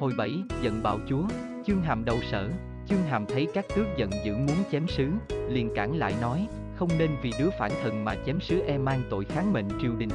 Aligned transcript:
Hồi 0.00 0.12
bảy, 0.16 0.42
giận 0.62 0.82
bạo 0.82 0.98
chúa, 1.08 1.22
chương 1.66 1.82
hàm 1.82 2.04
đầu 2.04 2.16
sở, 2.30 2.48
chương 2.86 3.02
hàm 3.02 3.26
thấy 3.26 3.46
các 3.54 3.64
tước 3.76 3.86
giận 3.96 4.10
dữ 4.24 4.36
muốn 4.36 4.56
chém 4.70 4.88
sứ, 4.88 5.08
liền 5.48 5.74
cản 5.74 5.96
lại 5.96 6.14
nói, 6.20 6.46
không 6.76 6.88
nên 6.98 7.10
vì 7.22 7.32
đứa 7.38 7.50
phản 7.58 7.70
thần 7.82 8.04
mà 8.04 8.14
chém 8.26 8.40
sứ 8.40 8.60
e 8.60 8.78
mang 8.78 9.02
tội 9.10 9.24
kháng 9.24 9.52
mệnh 9.52 9.68
triều 9.82 9.92
đình. 9.96 10.08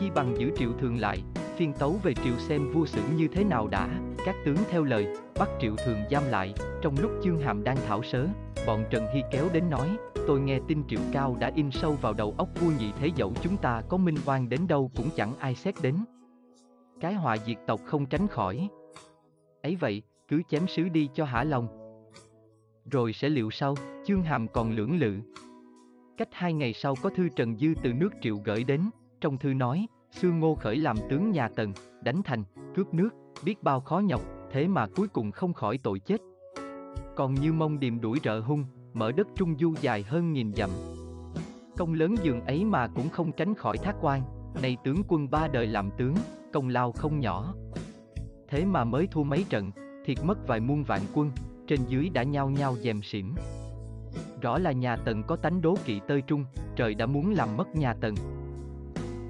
Chi 0.00 0.10
bằng 0.14 0.36
giữ 0.38 0.50
triệu 0.56 0.70
thường 0.80 1.00
lại, 1.00 1.22
phiên 1.56 1.72
tấu 1.72 1.96
về 2.02 2.14
triều 2.14 2.38
xem 2.38 2.72
vua 2.72 2.86
xử 2.86 3.00
như 3.16 3.28
thế 3.28 3.44
nào 3.44 3.68
đã, 3.68 3.88
các 4.24 4.36
tướng 4.44 4.56
theo 4.70 4.84
lời, 4.84 5.06
bắt 5.38 5.48
triệu 5.60 5.76
thường 5.76 5.98
giam 6.10 6.22
lại, 6.30 6.54
trong 6.82 6.94
lúc 7.00 7.10
chương 7.24 7.40
hàm 7.40 7.64
đang 7.64 7.76
thảo 7.86 8.02
sớ, 8.02 8.26
bọn 8.66 8.84
Trần 8.90 9.06
Hy 9.14 9.22
kéo 9.30 9.44
đến 9.52 9.70
nói, 9.70 9.88
tôi 10.26 10.40
nghe 10.40 10.60
tin 10.68 10.82
triệu 10.88 11.00
cao 11.12 11.36
đã 11.40 11.52
in 11.54 11.70
sâu 11.70 11.92
vào 12.00 12.12
đầu 12.12 12.34
óc 12.38 12.48
vua 12.60 12.70
nhị 12.78 12.92
thế 13.00 13.10
dẫu 13.16 13.32
chúng 13.42 13.56
ta 13.56 13.82
có 13.88 13.96
minh 13.96 14.16
oan 14.26 14.48
đến 14.48 14.66
đâu 14.68 14.90
cũng 14.96 15.08
chẳng 15.16 15.32
ai 15.38 15.54
xét 15.54 15.74
đến. 15.82 15.96
Cái 17.00 17.14
họa 17.14 17.36
diệt 17.36 17.56
tộc 17.66 17.80
không 17.84 18.06
tránh 18.06 18.28
khỏi. 18.28 18.68
Ấy 19.62 19.76
vậy, 19.76 20.02
cứ 20.28 20.42
chém 20.48 20.66
sứ 20.66 20.88
đi 20.88 21.08
cho 21.14 21.24
hả 21.24 21.44
lòng. 21.44 21.68
Rồi 22.90 23.12
sẽ 23.12 23.28
liệu 23.28 23.50
sau, 23.50 23.74
chương 24.06 24.22
hàm 24.22 24.48
còn 24.48 24.70
lưỡng 24.70 24.98
lự. 24.98 25.16
Cách 26.16 26.28
hai 26.32 26.52
ngày 26.52 26.72
sau 26.72 26.94
có 27.02 27.10
thư 27.10 27.28
Trần 27.36 27.56
Dư 27.56 27.74
từ 27.82 27.92
nước 27.92 28.10
triệu 28.20 28.36
gửi 28.44 28.64
đến, 28.64 28.90
trong 29.20 29.38
thư 29.38 29.54
nói, 29.54 29.86
xưa 30.10 30.30
ngô 30.30 30.54
khởi 30.54 30.76
làm 30.76 30.96
tướng 31.10 31.30
nhà 31.30 31.48
tần, 31.48 31.72
đánh 32.02 32.22
thành, 32.22 32.44
cướp 32.74 32.94
nước, 32.94 33.10
biết 33.44 33.62
bao 33.62 33.80
khó 33.80 33.98
nhọc, 33.98 34.20
thế 34.50 34.68
mà 34.68 34.86
cuối 34.96 35.08
cùng 35.08 35.30
không 35.30 35.52
khỏi 35.52 35.78
tội 35.78 36.00
chết. 36.00 36.20
Còn 37.16 37.34
như 37.34 37.52
mông 37.52 37.80
điềm 37.80 38.00
đuổi 38.00 38.18
rợ 38.24 38.40
hung, 38.40 38.64
mở 38.92 39.12
đất 39.12 39.26
trung 39.36 39.58
du 39.58 39.74
dài 39.80 40.02
hơn 40.02 40.32
nghìn 40.32 40.52
dặm. 40.54 40.70
Công 41.76 41.94
lớn 41.94 42.14
dường 42.22 42.40
ấy 42.40 42.64
mà 42.64 42.88
cũng 42.88 43.08
không 43.08 43.32
tránh 43.32 43.54
khỏi 43.54 43.76
thác 43.76 43.96
quan, 44.00 44.22
này 44.62 44.76
tướng 44.84 45.02
quân 45.08 45.30
ba 45.30 45.48
đời 45.48 45.66
làm 45.66 45.90
tướng, 45.98 46.14
công 46.52 46.68
lao 46.68 46.92
không 46.92 47.20
nhỏ. 47.20 47.54
Thế 48.48 48.64
mà 48.64 48.84
mới 48.84 49.06
thua 49.06 49.22
mấy 49.22 49.44
trận, 49.48 49.70
thiệt 50.04 50.18
mất 50.24 50.46
vài 50.46 50.60
muôn 50.60 50.84
vạn 50.84 51.00
quân, 51.14 51.30
trên 51.66 51.80
dưới 51.88 52.08
đã 52.08 52.22
nhao 52.22 52.50
nhao 52.50 52.76
dèm 52.76 53.02
xỉm. 53.02 53.34
Rõ 54.40 54.58
là 54.58 54.72
nhà 54.72 54.96
Tần 54.96 55.22
có 55.22 55.36
tánh 55.36 55.62
đố 55.62 55.74
kỵ 55.84 56.00
tơi 56.08 56.22
trung, 56.22 56.44
trời 56.76 56.94
đã 56.94 57.06
muốn 57.06 57.32
làm 57.32 57.56
mất 57.56 57.76
nhà 57.76 57.94
Tần. 57.94 58.14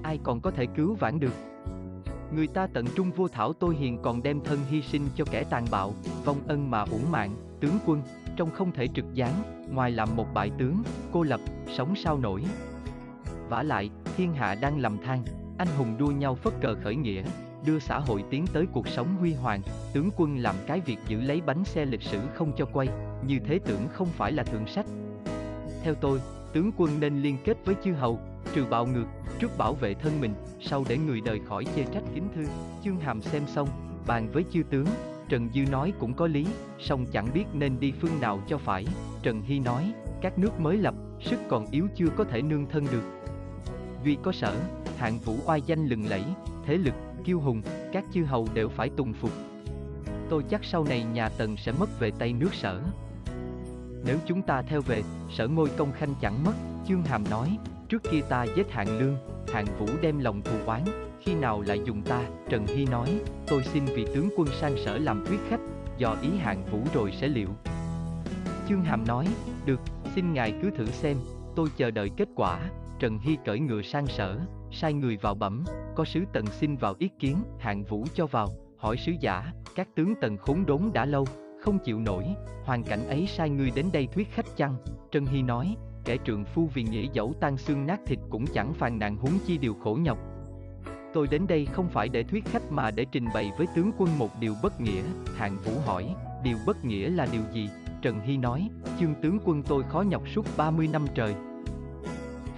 Ai 0.03 0.19
còn 0.23 0.41
có 0.41 0.51
thể 0.51 0.67
cứu 0.67 0.95
vãn 0.95 1.21
được? 1.21 1.35
Người 2.35 2.47
ta 2.47 2.67
tận 2.67 2.87
trung 2.97 3.11
vua 3.11 3.29
thảo 3.29 3.53
tôi 3.53 3.75
hiền 3.75 3.99
còn 4.03 4.23
đem 4.23 4.41
thân 4.41 4.59
hy 4.69 4.83
sinh 4.83 5.03
cho 5.17 5.25
kẻ 5.31 5.45
tàn 5.51 5.65
bạo, 5.71 5.95
vong 6.25 6.41
ân 6.47 6.71
mà 6.71 6.81
uổng 6.83 7.11
mạng, 7.11 7.37
tướng 7.61 7.79
quân, 7.87 8.03
trong 8.37 8.51
không 8.51 8.73
thể 8.73 8.89
trực 8.95 9.05
gián, 9.15 9.33
ngoài 9.71 9.91
làm 9.91 10.09
một 10.17 10.27
bại 10.35 10.51
tướng, 10.59 10.83
cô 11.13 11.23
lập, 11.23 11.41
sống 11.77 11.95
sao 11.97 12.19
nổi. 12.19 12.45
vả 13.49 13.63
lại, 13.63 13.91
thiên 14.17 14.33
hạ 14.33 14.55
đang 14.55 14.79
lầm 14.79 14.99
than, 15.05 15.25
anh 15.61 15.69
hùng 15.77 15.99
đua 15.99 16.07
nhau 16.07 16.35
phất 16.35 16.53
cờ 16.61 16.75
khởi 16.83 16.97
nghĩa, 16.97 17.23
đưa 17.67 17.79
xã 17.79 17.99
hội 17.99 18.25
tiến 18.31 18.45
tới 18.53 18.67
cuộc 18.73 18.89
sống 18.89 19.17
huy 19.17 19.35
hoàng, 19.35 19.63
tướng 19.93 20.11
quân 20.17 20.39
làm 20.39 20.55
cái 20.67 20.81
việc 20.81 20.99
giữ 21.09 21.21
lấy 21.21 21.41
bánh 21.41 21.65
xe 21.65 21.85
lịch 21.85 22.03
sử 22.03 22.19
không 22.35 22.53
cho 22.57 22.67
quay, 22.73 22.89
như 23.27 23.39
thế 23.47 23.59
tưởng 23.65 23.89
không 23.93 24.09
phải 24.17 24.33
là 24.33 24.43
thượng 24.43 24.67
sách. 24.67 24.87
Theo 25.83 25.95
tôi, 25.95 26.21
tướng 26.53 26.71
quân 26.77 27.01
nên 27.01 27.23
liên 27.23 27.37
kết 27.45 27.57
với 27.65 27.75
chư 27.85 27.93
hầu, 27.93 28.21
trừ 28.55 28.65
bạo 28.71 28.87
ngược, 28.87 29.05
trước 29.39 29.59
bảo 29.59 29.75
vệ 29.75 29.95
thân 29.95 30.21
mình, 30.21 30.35
sau 30.61 30.85
để 30.89 30.99
người 30.99 31.21
đời 31.21 31.41
khỏi 31.49 31.65
chê 31.77 31.85
trách 31.95 32.05
kính 32.15 32.29
thư. 32.35 32.45
Chương 32.85 33.01
Hàm 33.01 33.23
xem 33.23 33.43
xong, 33.47 33.69
bàn 34.07 34.29
với 34.33 34.45
chư 34.53 34.63
tướng, 34.71 34.87
Trần 35.29 35.51
Dư 35.55 35.61
nói 35.71 35.93
cũng 35.99 36.15
có 36.15 36.27
lý, 36.27 36.47
song 36.79 37.07
chẳng 37.13 37.29
biết 37.35 37.45
nên 37.53 37.81
đi 37.81 37.93
phương 38.01 38.21
nào 38.21 38.41
cho 38.49 38.59
phải. 38.59 38.87
Trần 39.23 39.43
Hy 39.43 39.59
nói, 39.59 39.93
các 40.21 40.39
nước 40.39 40.61
mới 40.61 40.77
lập, 40.77 40.95
sức 41.21 41.41
còn 41.49 41.67
yếu 41.71 41.87
chưa 41.97 42.09
có 42.17 42.25
thể 42.25 42.43
nương 42.43 42.67
thân 42.67 42.87
được. 42.93 43.05
Duy 44.05 44.17
có 44.23 44.33
sở, 44.33 44.55
hạng 45.01 45.19
vũ 45.19 45.37
oai 45.47 45.63
danh 45.67 45.87
lừng 45.87 46.07
lẫy, 46.09 46.23
thế 46.67 46.77
lực, 46.77 46.95
kiêu 47.25 47.41
hùng, 47.41 47.63
các 47.93 48.05
chư 48.13 48.25
hầu 48.25 48.49
đều 48.55 48.69
phải 48.69 48.91
tùng 48.97 49.13
phục. 49.13 49.31
Tôi 50.31 50.45
chắc 50.51 50.65
sau 50.65 50.85
này 50.85 51.05
nhà 51.05 51.29
Tần 51.29 51.57
sẽ 51.57 51.73
mất 51.73 52.01
về 52.01 52.11
tay 52.19 52.33
nước 52.33 52.55
sở. 52.55 52.81
Nếu 54.05 54.19
chúng 54.27 54.43
ta 54.43 54.63
theo 54.63 54.81
về, 54.81 55.03
sở 55.31 55.49
ngôi 55.49 55.69
công 55.77 55.93
khanh 55.93 56.15
chẳng 56.21 56.45
mất, 56.45 56.53
Chương 56.89 57.03
Hàm 57.03 57.25
nói, 57.31 57.59
trước 57.89 58.03
kia 58.11 58.21
ta 58.29 58.45
giết 58.57 58.71
hạng 58.71 58.99
lương, 58.99 59.17
hạng 59.53 59.67
vũ 59.79 59.87
đem 60.03 60.19
lòng 60.19 60.43
thù 60.43 60.57
oán, 60.67 60.85
khi 61.21 61.35
nào 61.35 61.61
lại 61.61 61.81
dùng 61.85 62.03
ta, 62.03 62.23
Trần 62.49 62.67
Hy 62.67 62.85
nói, 62.87 63.21
tôi 63.47 63.63
xin 63.65 63.85
vì 63.85 64.07
tướng 64.15 64.29
quân 64.37 64.49
sang 64.61 64.77
sở 64.85 64.99
làm 64.99 65.25
thuyết 65.27 65.41
khách, 65.49 65.61
do 65.99 66.17
ý 66.23 66.29
hạng 66.39 66.65
vũ 66.73 66.79
rồi 66.95 67.13
sẽ 67.21 67.29
liệu. 67.29 67.49
Chương 68.69 68.85
Hàm 68.85 69.05
nói, 69.07 69.27
được, 69.67 69.81
xin 70.15 70.33
ngài 70.33 70.55
cứ 70.63 70.71
thử 70.71 70.87
xem, 70.87 71.17
tôi 71.57 71.69
chờ 71.77 71.91
đợi 71.91 72.11
kết 72.17 72.29
quả, 72.37 72.61
Trần 72.99 73.19
Hy 73.19 73.37
cởi 73.45 73.61
ngựa 73.61 73.83
sang 73.83 74.07
sở, 74.07 74.39
sai 74.71 74.93
người 74.93 75.17
vào 75.17 75.35
bẩm, 75.35 75.65
có 75.95 76.05
sứ 76.05 76.21
tần 76.33 76.47
xin 76.47 76.77
vào 76.77 76.95
ý 76.99 77.11
kiến, 77.19 77.37
hạng 77.59 77.85
vũ 77.85 78.05
cho 78.15 78.27
vào, 78.27 78.49
hỏi 78.77 78.97
sứ 78.97 79.13
giả, 79.21 79.53
các 79.75 79.89
tướng 79.97 80.15
tần 80.21 80.37
khốn 80.37 80.67
đốn 80.67 80.81
đã 80.93 81.05
lâu, 81.05 81.27
không 81.61 81.79
chịu 81.79 82.01
nổi, 82.01 82.25
hoàn 82.65 82.83
cảnh 82.83 83.09
ấy 83.09 83.27
sai 83.27 83.51
ngươi 83.51 83.71
đến 83.75 83.87
đây 83.93 84.09
thuyết 84.13 84.29
khách 84.31 84.57
chăng? 84.57 84.77
Trân 85.11 85.27
Hy 85.27 85.43
nói, 85.43 85.77
kẻ 86.05 86.17
trượng 86.27 86.45
phu 86.45 86.67
vì 86.75 86.83
nghĩa 86.83 87.07
dẫu 87.13 87.33
tan 87.41 87.57
xương 87.57 87.87
nát 87.87 88.01
thịt 88.07 88.19
cũng 88.31 88.45
chẳng 88.47 88.73
phàn 88.73 88.99
nàn 88.99 89.17
huống 89.17 89.39
chi 89.47 89.59
điều 89.59 89.75
khổ 89.75 89.99
nhọc. 90.03 90.19
Tôi 91.15 91.27
đến 91.31 91.47
đây 91.49 91.67
không 91.67 91.89
phải 91.89 92.09
để 92.09 92.23
thuyết 92.23 92.45
khách 92.45 92.73
mà 92.73 92.91
để 92.91 93.07
trình 93.13 93.27
bày 93.35 93.53
với 93.59 93.67
tướng 93.75 93.91
quân 93.99 94.19
một 94.19 94.31
điều 94.41 94.55
bất 94.63 94.81
nghĩa, 94.81 95.03
hạng 95.37 95.59
vũ 95.59 95.73
hỏi, 95.87 96.15
điều 96.45 96.57
bất 96.67 96.85
nghĩa 96.85 97.11
là 97.11 97.27
điều 97.33 97.43
gì? 97.53 97.69
Trần 98.03 98.21
Hy 98.21 98.37
nói, 98.37 98.69
chương 99.01 99.15
tướng 99.23 99.39
quân 99.45 99.63
tôi 99.63 99.83
khó 99.83 100.03
nhọc 100.03 100.23
suốt 100.29 100.47
30 100.57 100.89
năm 100.93 101.07
trời. 101.15 101.35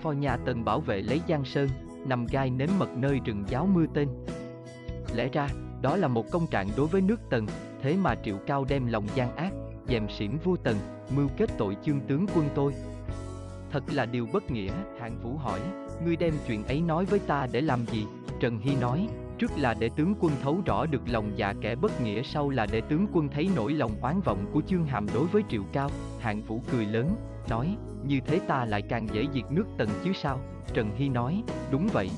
Phò 0.02 0.12
nhà 0.12 0.36
tần 0.36 0.64
bảo 0.64 0.80
vệ 0.80 1.02
lấy 1.02 1.20
Giang 1.28 1.44
Sơn, 1.44 1.68
nằm 2.06 2.26
gai 2.26 2.50
nếm 2.50 2.68
mật 2.78 2.88
nơi 2.96 3.20
rừng 3.24 3.44
giáo 3.48 3.66
mưa 3.66 3.86
tên. 3.94 4.08
Lẽ 5.14 5.28
ra, 5.32 5.48
đó 5.82 5.96
là 5.96 6.08
một 6.08 6.30
công 6.30 6.46
trạng 6.46 6.68
đối 6.76 6.86
với 6.86 7.00
nước 7.00 7.20
Tần, 7.30 7.46
thế 7.82 7.96
mà 7.96 8.14
Triệu 8.14 8.36
Cao 8.46 8.64
đem 8.68 8.86
lòng 8.86 9.06
gian 9.14 9.36
ác, 9.36 9.52
dèm 9.88 10.08
xỉm 10.08 10.38
vua 10.44 10.56
Tần, 10.56 10.76
mưu 11.16 11.28
kết 11.36 11.50
tội 11.58 11.76
chương 11.84 12.00
tướng 12.00 12.26
quân 12.34 12.48
tôi. 12.54 12.72
Thật 13.70 13.82
là 13.92 14.06
điều 14.06 14.26
bất 14.32 14.50
nghĩa, 14.50 14.72
hạng 15.00 15.18
vũ 15.22 15.36
hỏi, 15.36 15.60
ngươi 16.04 16.16
đem 16.16 16.34
chuyện 16.46 16.64
ấy 16.64 16.80
nói 16.80 17.04
với 17.04 17.18
ta 17.18 17.46
để 17.52 17.60
làm 17.60 17.86
gì? 17.86 18.06
Trần 18.40 18.58
Hy 18.58 18.76
nói, 18.76 19.08
trước 19.38 19.50
là 19.56 19.74
để 19.74 19.90
tướng 19.96 20.14
quân 20.20 20.32
thấu 20.42 20.62
rõ 20.66 20.86
được 20.86 21.02
lòng 21.06 21.32
dạ 21.36 21.54
kẻ 21.60 21.74
bất 21.74 22.00
nghĩa 22.00 22.22
sau 22.22 22.50
là 22.50 22.66
để 22.72 22.80
tướng 22.80 23.06
quân 23.12 23.28
thấy 23.28 23.48
nỗi 23.56 23.72
lòng 23.72 23.92
oán 24.02 24.20
vọng 24.20 24.46
của 24.52 24.62
chương 24.66 24.84
hàm 24.84 25.06
đối 25.14 25.26
với 25.26 25.42
Triệu 25.48 25.62
Cao. 25.72 25.90
Hạng 26.20 26.42
vũ 26.42 26.60
cười 26.72 26.86
lớn, 26.86 27.16
nói, 27.48 27.76
như 28.04 28.20
thế 28.20 28.40
ta 28.48 28.64
lại 28.64 28.82
càng 28.82 29.08
dễ 29.12 29.26
diệt 29.34 29.44
nước 29.50 29.64
Tần 29.78 29.88
chứ 30.04 30.12
sao? 30.12 30.40
Trần 30.74 30.90
Hy 30.96 31.08
nói, 31.08 31.42
đúng 31.70 31.88
vậy. 31.92 32.10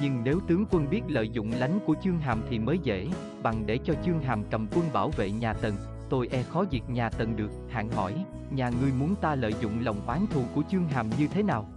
Nhưng 0.00 0.24
nếu 0.24 0.40
tướng 0.48 0.64
quân 0.70 0.90
biết 0.90 1.02
lợi 1.08 1.28
dụng 1.28 1.52
lánh 1.52 1.78
của 1.86 1.94
Chương 2.02 2.18
Hàm 2.18 2.42
thì 2.50 2.58
mới 2.58 2.78
dễ, 2.82 3.08
bằng 3.42 3.66
để 3.66 3.78
cho 3.84 3.94
Chương 4.04 4.22
Hàm 4.22 4.44
cầm 4.50 4.66
quân 4.74 4.84
bảo 4.92 5.10
vệ 5.10 5.30
nhà 5.30 5.52
Tần, 5.52 5.74
tôi 6.08 6.28
e 6.32 6.42
khó 6.42 6.64
diệt 6.72 6.82
nhà 6.88 7.10
Tần 7.10 7.36
được, 7.36 7.50
hạng 7.70 7.88
hỏi, 7.88 8.24
nhà 8.50 8.70
ngươi 8.80 8.92
muốn 8.98 9.14
ta 9.20 9.34
lợi 9.34 9.54
dụng 9.60 9.84
lòng 9.84 10.06
oán 10.06 10.26
thù 10.30 10.44
của 10.54 10.62
Chương 10.70 10.88
Hàm 10.88 11.10
như 11.18 11.28
thế 11.28 11.42
nào? 11.42 11.68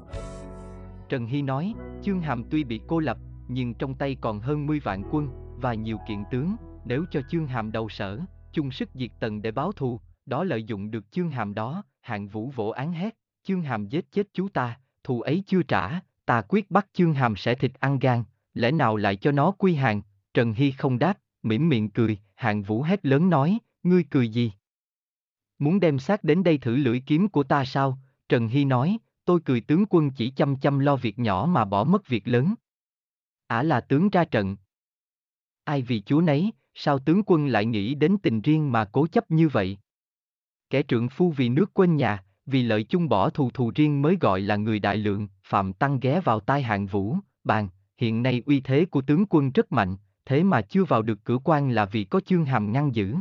Trần 1.09 1.25
Hy 1.25 1.41
nói, 1.41 1.73
Chương 2.03 2.21
Hàm 2.21 2.43
tuy 2.49 2.63
bị 2.63 2.81
cô 2.87 2.99
lập, 2.99 3.17
nhưng 3.47 3.73
trong 3.73 3.95
tay 3.95 4.17
còn 4.21 4.39
hơn 4.39 4.67
10 4.67 4.79
vạn 4.79 5.03
quân, 5.11 5.29
và 5.61 5.73
nhiều 5.73 5.97
kiện 6.07 6.23
tướng, 6.31 6.55
nếu 6.85 7.05
cho 7.11 7.21
Chương 7.29 7.47
Hàm 7.47 7.71
đầu 7.71 7.89
sở, 7.89 8.19
chung 8.51 8.71
sức 8.71 8.89
diệt 8.93 9.11
Tần 9.19 9.41
để 9.41 9.51
báo 9.51 9.71
thù, 9.71 9.99
đó 10.25 10.43
lợi 10.43 10.63
dụng 10.63 10.91
được 10.91 11.11
Chương 11.11 11.29
Hàm 11.29 11.53
đó, 11.53 11.83
hạng 12.09 12.27
vũ 12.27 12.49
vỗ 12.49 12.69
án 12.69 12.91
hét, 12.91 13.17
Chương 13.43 13.61
Hàm 13.61 13.87
giết 13.87 14.11
chết 14.11 14.27
chú 14.33 14.49
ta, 14.49 14.79
thù 15.03 15.21
ấy 15.21 15.43
chưa 15.47 15.63
trả, 15.63 15.99
ta 16.25 16.41
quyết 16.41 16.71
bắt 16.71 16.87
chương 16.93 17.13
hàm 17.13 17.35
sẽ 17.35 17.55
thịt 17.55 17.71
ăn 17.79 17.99
gan, 17.99 18.23
lẽ 18.53 18.71
nào 18.71 18.95
lại 18.95 19.15
cho 19.15 19.31
nó 19.31 19.51
quy 19.51 19.75
hàng, 19.75 20.01
Trần 20.33 20.53
Hy 20.53 20.71
không 20.71 20.99
đáp, 20.99 21.17
mỉm 21.43 21.69
miệng 21.69 21.89
cười, 21.89 22.17
hạng 22.35 22.63
vũ 22.63 22.81
hét 22.81 23.05
lớn 23.05 23.29
nói, 23.29 23.59
ngươi 23.83 24.03
cười 24.09 24.29
gì? 24.29 24.51
Muốn 25.59 25.79
đem 25.79 25.99
xác 25.99 26.23
đến 26.23 26.43
đây 26.43 26.57
thử 26.57 26.75
lưỡi 26.75 26.99
kiếm 27.05 27.29
của 27.29 27.43
ta 27.43 27.65
sao? 27.65 27.97
Trần 28.29 28.47
Hy 28.47 28.65
nói, 28.65 28.97
tôi 29.25 29.39
cười 29.45 29.61
tướng 29.61 29.85
quân 29.89 30.11
chỉ 30.11 30.29
chăm 30.29 30.55
chăm 30.55 30.79
lo 30.79 30.95
việc 30.95 31.19
nhỏ 31.19 31.47
mà 31.49 31.65
bỏ 31.65 31.83
mất 31.83 32.07
việc 32.07 32.27
lớn. 32.27 32.53
Ả 33.47 33.63
là 33.63 33.81
tướng 33.81 34.09
ra 34.09 34.25
trận. 34.25 34.55
Ai 35.63 35.81
vì 35.81 36.01
chúa 36.01 36.21
nấy, 36.21 36.51
sao 36.73 36.99
tướng 36.99 37.21
quân 37.25 37.47
lại 37.47 37.65
nghĩ 37.65 37.95
đến 37.95 38.17
tình 38.23 38.41
riêng 38.41 38.71
mà 38.71 38.85
cố 38.85 39.07
chấp 39.07 39.31
như 39.31 39.47
vậy? 39.47 39.77
Kẻ 40.69 40.83
trượng 40.83 41.09
phu 41.09 41.31
vì 41.31 41.49
nước 41.49 41.73
quên 41.73 41.95
nhà, 41.95 42.23
vì 42.45 42.63
lợi 42.63 42.83
chung 42.83 43.09
bỏ 43.09 43.29
thù 43.29 43.49
thù 43.51 43.71
riêng 43.75 44.01
mới 44.01 44.17
gọi 44.21 44.41
là 44.41 44.55
người 44.55 44.79
đại 44.79 44.97
lượng, 44.97 45.27
Phạm 45.43 45.73
Tăng 45.73 45.99
ghé 45.99 46.19
vào 46.19 46.39
tai 46.39 46.61
hạng 46.61 46.85
vũ, 46.85 47.17
bàn, 47.43 47.69
hiện 47.97 48.23
nay 48.23 48.43
uy 48.45 48.59
thế 48.61 48.85
của 48.85 49.01
tướng 49.01 49.25
quân 49.29 49.51
rất 49.51 49.71
mạnh, 49.71 49.95
thế 50.25 50.43
mà 50.43 50.61
chưa 50.61 50.83
vào 50.83 51.01
được 51.01 51.19
cửa 51.23 51.37
quan 51.43 51.69
là 51.69 51.85
vì 51.85 52.03
có 52.03 52.19
chương 52.19 52.45
hàm 52.45 52.71
ngăn 52.71 52.95
giữ. 52.95 53.15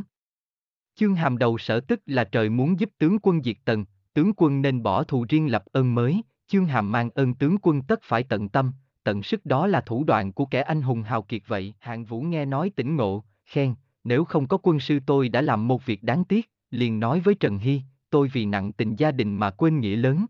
Chương 0.95 1.15
hàm 1.15 1.37
đầu 1.37 1.57
sở 1.57 1.79
tức 1.79 2.01
là 2.05 2.23
trời 2.23 2.49
muốn 2.49 2.79
giúp 2.79 2.89
tướng 2.97 3.17
quân 3.19 3.43
diệt 3.43 3.57
tần, 3.65 3.85
tướng 4.13 4.31
quân 4.37 4.61
nên 4.61 4.83
bỏ 4.83 5.03
thù 5.03 5.25
riêng 5.29 5.51
lập 5.51 5.63
ơn 5.71 5.95
mới, 5.95 6.21
chương 6.47 6.65
hàm 6.65 6.91
mang 6.91 7.09
ơn 7.09 7.33
tướng 7.33 7.57
quân 7.61 7.81
tất 7.81 7.99
phải 8.03 8.23
tận 8.23 8.49
tâm, 8.49 8.71
tận 9.03 9.23
sức 9.23 9.45
đó 9.45 9.67
là 9.67 9.81
thủ 9.81 10.03
đoạn 10.03 10.33
của 10.33 10.45
kẻ 10.45 10.61
anh 10.61 10.81
hùng 10.81 11.03
hào 11.03 11.21
kiệt 11.21 11.41
vậy. 11.47 11.73
Hạng 11.79 12.05
vũ 12.05 12.21
nghe 12.21 12.45
nói 12.45 12.71
tỉnh 12.75 12.95
ngộ, 12.95 13.23
khen, 13.45 13.75
nếu 14.03 14.25
không 14.25 14.47
có 14.47 14.57
quân 14.57 14.79
sư 14.79 14.99
tôi 15.05 15.29
đã 15.29 15.41
làm 15.41 15.67
một 15.67 15.85
việc 15.85 16.03
đáng 16.03 16.23
tiếc, 16.23 16.49
liền 16.71 16.99
nói 16.99 17.19
với 17.19 17.35
Trần 17.35 17.57
Hy, 17.57 17.81
tôi 18.09 18.27
vì 18.33 18.45
nặng 18.45 18.71
tình 18.71 18.95
gia 18.95 19.11
đình 19.11 19.35
mà 19.35 19.51
quên 19.51 19.79
nghĩa 19.79 19.95
lớn. 19.95 20.25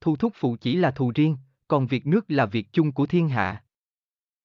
Thu 0.00 0.16
thúc 0.16 0.32
phụ 0.36 0.56
chỉ 0.60 0.76
là 0.76 0.90
thù 0.90 1.12
riêng, 1.14 1.36
còn 1.68 1.86
việc 1.86 2.06
nước 2.06 2.24
là 2.28 2.46
việc 2.46 2.72
chung 2.72 2.92
của 2.92 3.06
thiên 3.06 3.28
hạ. 3.28 3.64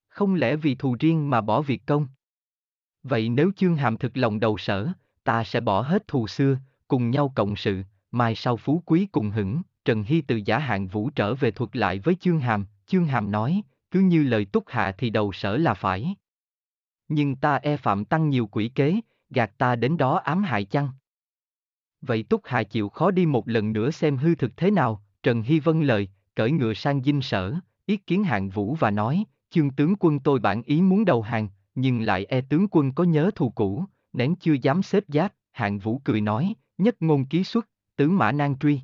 Không 0.07 0.35
lẽ 0.35 0.55
vì 0.55 0.75
thù 0.75 0.95
riêng 0.99 1.29
mà 1.29 1.41
bỏ 1.41 1.61
việc 1.61 1.85
công? 1.85 2.07
Vậy 3.03 3.29
nếu 3.29 3.51
chương 3.57 3.75
hàm 3.75 3.97
thực 3.97 4.17
lòng 4.17 4.39
đầu 4.39 4.57
sở, 4.57 4.87
ta 5.23 5.43
sẽ 5.43 5.59
bỏ 5.61 5.81
hết 5.81 6.07
thù 6.07 6.27
xưa, 6.27 6.57
cùng 6.87 7.09
nhau 7.11 7.33
cộng 7.35 7.55
sự, 7.55 7.83
mai 8.11 8.35
sau 8.35 8.57
phú 8.57 8.83
quý 8.85 9.07
cùng 9.11 9.31
hưởng, 9.31 9.61
Trần 9.85 10.03
Hy 10.03 10.21
từ 10.21 10.41
giả 10.45 10.57
hạng 10.57 10.87
vũ 10.87 11.09
trở 11.09 11.35
về 11.35 11.51
thuật 11.51 11.75
lại 11.75 11.99
với 11.99 12.15
chương 12.15 12.39
hàm, 12.39 12.65
chương 12.87 13.05
hàm 13.05 13.31
nói, 13.31 13.61
cứ 13.91 13.99
như 13.99 14.23
lời 14.23 14.45
túc 14.45 14.63
hạ 14.67 14.95
thì 14.97 15.09
đầu 15.09 15.31
sở 15.31 15.57
là 15.57 15.73
phải. 15.73 16.15
Nhưng 17.07 17.35
ta 17.35 17.55
e 17.55 17.77
phạm 17.77 18.05
tăng 18.05 18.29
nhiều 18.29 18.47
quỷ 18.47 18.71
kế, 18.75 18.99
gạt 19.29 19.51
ta 19.57 19.75
đến 19.75 19.97
đó 19.97 20.15
ám 20.17 20.43
hại 20.43 20.65
chăng? 20.65 20.89
Vậy 22.01 22.23
túc 22.23 22.41
hạ 22.45 22.63
chịu 22.63 22.89
khó 22.89 23.11
đi 23.11 23.25
một 23.25 23.47
lần 23.47 23.73
nữa 23.73 23.91
xem 23.91 24.17
hư 24.17 24.35
thực 24.35 24.57
thế 24.57 24.71
nào, 24.71 25.03
Trần 25.23 25.41
Hy 25.41 25.59
vâng 25.59 25.81
lời, 25.81 26.09
cởi 26.35 26.51
ngựa 26.51 26.73
sang 26.73 27.03
dinh 27.03 27.21
sở, 27.21 27.53
ý 27.85 27.97
kiến 27.97 28.23
hạng 28.23 28.49
vũ 28.49 28.75
và 28.75 28.91
nói, 28.91 29.23
chương 29.49 29.71
tướng 29.71 29.95
quân 29.99 30.19
tôi 30.19 30.39
bản 30.39 30.63
ý 30.63 30.81
muốn 30.81 31.05
đầu 31.05 31.21
hàng, 31.21 31.47
nhưng 31.75 32.01
lại 32.01 32.25
e 32.25 32.41
tướng 32.41 32.67
quân 32.71 32.93
có 32.93 33.03
nhớ 33.03 33.31
thù 33.35 33.49
cũ, 33.49 33.85
nén 34.13 34.35
chưa 34.35 34.53
dám 34.53 34.83
xếp 34.83 35.03
giáp, 35.07 35.33
hạng 35.51 35.79
vũ 35.79 36.01
cười 36.03 36.21
nói, 36.21 36.53
nhất 36.77 37.01
ngôn 37.01 37.25
ký 37.25 37.43
xuất, 37.43 37.67
tướng 37.95 38.17
mã 38.17 38.31
nan 38.31 38.57
truy. 38.57 38.79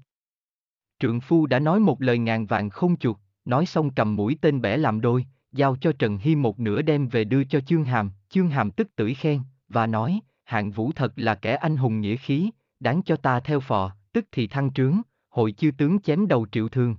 Trượng 1.00 1.22
phu 1.22 1.46
đã 1.46 1.60
nói 1.60 1.80
một 1.80 2.02
lời 2.02 2.18
ngàn 2.18 2.46
vàng 2.46 2.70
không 2.70 2.98
chuột, 2.98 3.18
nói 3.46 3.66
xong 3.66 3.94
cầm 3.94 4.16
mũi 4.16 4.38
tên 4.42 4.62
bẻ 4.62 4.78
làm 4.78 5.02
đôi, 5.02 5.26
giao 5.52 5.76
cho 5.76 5.92
Trần 6.00 6.18
Hy 6.18 6.36
một 6.36 6.60
nửa 6.60 6.82
đem 6.82 7.08
về 7.08 7.24
đưa 7.24 7.44
cho 7.44 7.60
Chương 7.60 7.84
Hàm, 7.84 8.12
Chương 8.30 8.50
Hàm 8.50 8.72
tức 8.72 8.96
tưởi 8.96 9.14
khen, 9.14 9.42
và 9.70 9.88
nói, 9.88 10.20
hạng 10.52 10.72
vũ 10.72 10.92
thật 10.92 11.14
là 11.16 11.36
kẻ 11.36 11.56
anh 11.56 11.78
hùng 11.78 12.02
nghĩa 12.02 12.16
khí, 12.16 12.50
đáng 12.80 13.02
cho 13.06 13.16
ta 13.16 13.40
theo 13.40 13.60
phò, 13.60 13.96
tức 14.14 14.26
thì 14.32 14.48
thăng 14.48 14.74
trướng, 14.74 15.02
hội 15.30 15.52
chư 15.52 15.72
tướng 15.78 16.00
chém 16.00 16.28
đầu 16.28 16.46
triệu 16.52 16.70
thương. 16.70 16.96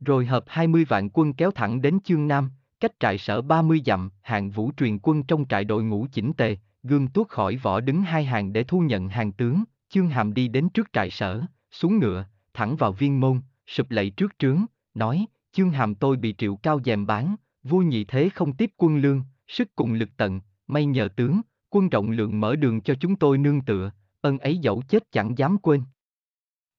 Rồi 0.00 0.26
hợp 0.26 0.44
20 0.46 0.84
vạn 0.84 1.10
quân 1.10 1.32
kéo 1.32 1.50
thẳng 1.50 1.82
đến 1.82 1.98
Chương 2.04 2.28
Nam, 2.28 2.50
cách 2.80 2.92
trại 3.00 3.18
sở 3.18 3.42
30 3.42 3.82
dặm, 3.86 4.10
hạng 4.22 4.50
vũ 4.50 4.72
truyền 4.76 4.98
quân 4.98 5.22
trong 5.22 5.44
trại 5.48 5.64
đội 5.64 5.82
ngũ 5.82 6.06
chỉnh 6.12 6.32
tề, 6.32 6.56
gương 6.82 7.08
tuốt 7.08 7.28
khỏi 7.28 7.56
vỏ 7.56 7.80
đứng 7.80 8.02
hai 8.02 8.24
hàng 8.24 8.52
để 8.52 8.64
thu 8.64 8.80
nhận 8.80 9.08
hàng 9.08 9.32
tướng, 9.32 9.64
Chương 9.88 10.08
Hàm 10.08 10.34
đi 10.34 10.48
đến 10.48 10.68
trước 10.68 10.88
trại 10.92 11.10
sở, 11.10 11.42
xuống 11.70 11.98
ngựa, 11.98 12.24
thẳng 12.54 12.76
vào 12.76 12.92
viên 12.92 13.20
môn, 13.20 13.40
sụp 13.66 13.90
lạy 13.90 14.10
trước 14.10 14.38
trướng, 14.38 14.64
nói, 14.94 15.26
Chương 15.52 15.70
Hàm 15.70 15.94
tôi 15.94 16.16
bị 16.16 16.34
triệu 16.38 16.56
cao 16.56 16.80
dèm 16.84 17.06
bán, 17.06 17.36
vua 17.62 17.78
nhị 17.78 18.04
thế 18.04 18.28
không 18.28 18.56
tiếp 18.56 18.70
quân 18.76 18.96
lương, 18.96 19.22
sức 19.48 19.76
cùng 19.76 19.92
lực 19.92 20.08
tận, 20.16 20.40
may 20.66 20.86
nhờ 20.86 21.08
tướng, 21.16 21.40
quân 21.70 21.88
rộng 21.88 22.10
lượng 22.10 22.40
mở 22.40 22.56
đường 22.56 22.80
cho 22.80 22.94
chúng 23.00 23.16
tôi 23.16 23.38
nương 23.38 23.60
tựa, 23.60 23.90
ân 24.20 24.38
ấy 24.38 24.58
dẫu 24.58 24.82
chết 24.88 25.12
chẳng 25.12 25.38
dám 25.38 25.58
quên. 25.58 25.82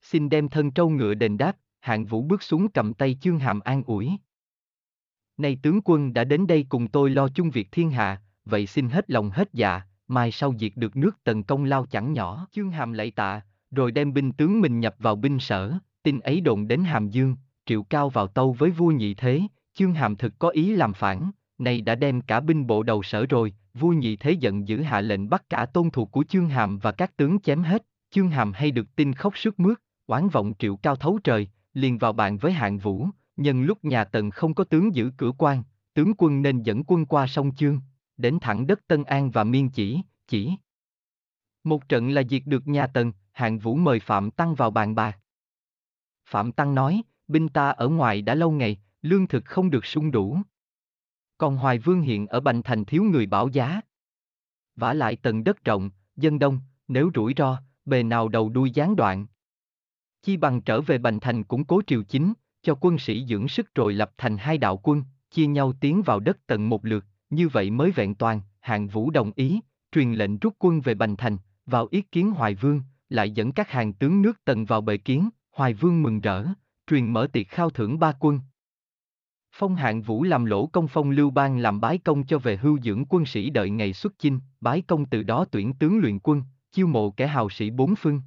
Xin 0.01 0.29
đem 0.29 0.49
thân 0.49 0.71
trâu 0.71 0.89
ngựa 0.89 1.13
đền 1.13 1.38
đáp, 1.38 1.57
hạng 1.79 2.05
vũ 2.05 2.21
bước 2.21 2.43
xuống 2.43 2.71
cầm 2.71 2.93
tay 2.93 3.17
Chương 3.21 3.39
Hàm 3.39 3.59
an 3.59 3.83
ủi. 3.83 4.09
Nay 5.38 5.57
tướng 5.63 5.79
quân 5.85 6.13
đã 6.13 6.23
đến 6.23 6.47
đây 6.47 6.65
cùng 6.69 6.88
tôi 6.88 7.09
lo 7.09 7.27
chung 7.27 7.49
việc 7.49 7.67
thiên 7.71 7.91
hạ, 7.91 8.21
vậy 8.45 8.67
xin 8.67 8.89
hết 8.89 9.09
lòng 9.09 9.29
hết 9.29 9.49
dạ, 9.53 9.81
mai 10.07 10.31
sau 10.31 10.53
diệt 10.59 10.71
được 10.75 10.95
nước 10.95 11.23
tần 11.23 11.44
công 11.44 11.63
lao 11.63 11.85
chẳng 11.85 12.13
nhỏ. 12.13 12.47
Chương 12.51 12.71
Hàm 12.71 12.94
lạy 12.94 13.11
tạ, 13.11 13.41
rồi 13.71 13.91
đem 13.91 14.13
binh 14.13 14.31
tướng 14.31 14.61
mình 14.61 14.79
nhập 14.79 14.95
vào 14.99 15.15
binh 15.15 15.39
sở, 15.39 15.73
tin 16.03 16.19
ấy 16.19 16.41
đồn 16.41 16.67
đến 16.67 16.83
Hàm 16.83 17.09
Dương, 17.09 17.35
triệu 17.65 17.83
cao 17.83 18.09
vào 18.09 18.27
tâu 18.27 18.55
với 18.59 18.69
vua 18.69 18.87
nhị 18.87 19.13
thế, 19.13 19.41
Chương 19.73 19.94
Hàm 19.94 20.15
thực 20.15 20.39
có 20.39 20.49
ý 20.49 20.75
làm 20.75 20.94
phản, 20.94 21.31
nay 21.57 21.81
đã 21.81 21.95
đem 21.95 22.21
cả 22.21 22.39
binh 22.39 22.67
bộ 22.67 22.83
đầu 22.83 23.03
sở 23.03 23.25
rồi, 23.25 23.53
vua 23.73 23.89
nhị 23.89 24.15
thế 24.15 24.31
giận 24.31 24.68
giữ 24.68 24.81
hạ 24.81 25.01
lệnh 25.01 25.29
bắt 25.29 25.50
cả 25.50 25.65
tôn 25.65 25.89
thuộc 25.89 26.12
của 26.12 26.23
Chương 26.23 26.50
Hàm 26.50 26.79
và 26.79 26.91
các 26.91 27.18
tướng 27.18 27.39
chém 27.39 27.63
hết, 27.63 27.85
Chương 28.09 28.29
Hàm 28.29 28.53
hay 28.53 28.71
được 28.71 28.95
tin 28.95 29.13
khóc 29.13 29.38
sức 29.38 29.59
mướt, 29.59 29.81
oán 30.06 30.29
vọng 30.29 30.53
triệu 30.59 30.75
cao 30.75 30.95
thấu 30.95 31.19
trời, 31.23 31.47
liền 31.73 31.97
vào 31.97 32.13
bàn 32.13 32.38
với 32.38 32.51
hạng 32.51 32.77
vũ, 32.77 33.07
nhân 33.38 33.63
lúc 33.63 33.85
nhà 33.85 34.03
Tần 34.03 34.29
không 34.29 34.53
có 34.53 34.63
tướng 34.63 34.95
giữ 34.95 35.12
cửa 35.18 35.31
quan, 35.38 35.63
tướng 35.94 36.13
quân 36.18 36.41
nên 36.41 36.63
dẫn 36.63 36.83
quân 36.83 37.06
qua 37.06 37.27
sông 37.27 37.56
Chương, 37.56 37.79
đến 38.18 38.38
thẳng 38.41 38.68
đất 38.68 38.88
Tân 38.88 39.03
An 39.03 39.31
và 39.31 39.44
Miên 39.44 39.69
Chỉ, 39.69 40.01
chỉ. 40.27 40.51
Một 41.63 41.89
trận 41.89 42.09
là 42.09 42.21
diệt 42.29 42.41
được 42.45 42.68
nhà 42.68 42.88
Tần, 42.88 43.12
hạng 43.31 43.59
vũ 43.59 43.75
mời 43.75 44.00
Phạm 44.00 44.31
Tăng 44.31 44.56
vào 44.56 44.71
bàn 44.71 44.95
bạc. 44.95 45.19
Phạm 46.25 46.51
Tăng 46.51 46.75
nói, 46.75 47.01
binh 47.27 47.50
ta 47.50 47.69
ở 47.69 47.89
ngoài 47.89 48.21
đã 48.21 48.35
lâu 48.35 48.51
ngày, 48.51 48.77
lương 49.01 49.27
thực 49.27 49.45
không 49.45 49.69
được 49.69 49.85
sung 49.85 50.12
đủ. 50.12 50.38
Còn 51.41 51.57
Hoài 51.57 51.79
Vương 51.79 52.01
hiện 52.01 52.27
ở 52.27 52.39
Bành 52.39 52.63
Thành 52.63 52.85
thiếu 52.85 53.03
người 53.03 53.25
bảo 53.25 53.47
giá. 53.47 53.81
vả 54.75 54.93
lại 54.93 55.15
tầng 55.15 55.43
đất 55.43 55.63
rộng, 55.63 55.89
dân 56.15 56.39
đông, 56.39 56.59
nếu 56.88 57.11
rủi 57.15 57.33
ro, 57.38 57.57
bề 57.85 58.03
nào 58.03 58.27
đầu 58.27 58.49
đuôi 58.49 58.71
gián 58.71 58.95
đoạn. 58.95 59.25
Chi 60.21 60.38
bằng 60.38 60.61
trở 60.61 60.81
về 60.81 60.97
Bành 60.97 61.19
Thành 61.19 61.43
củng 61.43 61.63
cố 61.63 61.81
triều 61.88 62.03
chính, 62.03 62.33
cho 62.61 62.75
quân 62.81 62.97
sĩ 62.97 63.25
dưỡng 63.25 63.47
sức 63.47 63.75
rồi 63.75 63.93
lập 63.93 64.11
thành 64.17 64.38
hai 64.38 64.57
đạo 64.57 64.77
quân, 64.83 65.03
chia 65.31 65.47
nhau 65.47 65.73
tiến 65.81 66.01
vào 66.01 66.19
đất 66.19 66.38
tận 66.47 66.69
một 66.69 66.85
lượt, 66.85 67.05
như 67.29 67.47
vậy 67.47 67.69
mới 67.69 67.91
vẹn 67.91 68.15
toàn, 68.15 68.41
hạng 68.59 68.87
vũ 68.87 69.11
đồng 69.11 69.31
ý, 69.35 69.59
truyền 69.91 70.13
lệnh 70.13 70.37
rút 70.37 70.55
quân 70.59 70.81
về 70.81 70.94
Bành 70.94 71.15
Thành, 71.15 71.37
vào 71.65 71.87
ý 71.91 72.01
kiến 72.01 72.31
Hoài 72.31 72.55
Vương, 72.55 72.81
lại 73.09 73.31
dẫn 73.31 73.51
các 73.51 73.69
hàng 73.69 73.94
tướng 73.94 74.21
nước 74.21 74.45
tần 74.45 74.65
vào 74.65 74.81
bệ 74.81 74.97
kiến, 74.97 75.29
Hoài 75.51 75.73
Vương 75.73 76.03
mừng 76.03 76.21
rỡ, 76.21 76.45
truyền 76.87 77.13
mở 77.13 77.27
tiệc 77.33 77.49
khao 77.49 77.69
thưởng 77.69 77.99
ba 77.99 78.13
quân. 78.19 78.39
Phong 79.51 79.75
hạng 79.75 80.01
vũ 80.01 80.24
làm 80.24 80.45
lỗ 80.45 80.68
công 80.68 80.88
phong 80.88 81.09
lưu 81.09 81.30
bang 81.30 81.57
làm 81.57 81.81
bái 81.81 81.98
công 81.98 82.24
cho 82.24 82.39
về 82.39 82.57
hưu 82.57 82.80
dưỡng 82.80 83.06
quân 83.09 83.25
sĩ 83.25 83.50
đợi 83.50 83.69
ngày 83.69 83.94
xuất 83.94 84.13
chinh, 84.19 84.39
bái 84.62 84.81
công 84.81 85.06
từ 85.06 85.24
đó 85.24 85.45
tuyển 85.51 85.74
tướng 85.74 86.00
luyện 86.00 86.19
quân, 86.19 86.44
chiêu 86.71 86.88
mộ 86.88 87.12
kẻ 87.12 87.27
hào 87.27 87.50
sĩ 87.50 87.69
bốn 87.69 87.95
phương. 87.95 88.21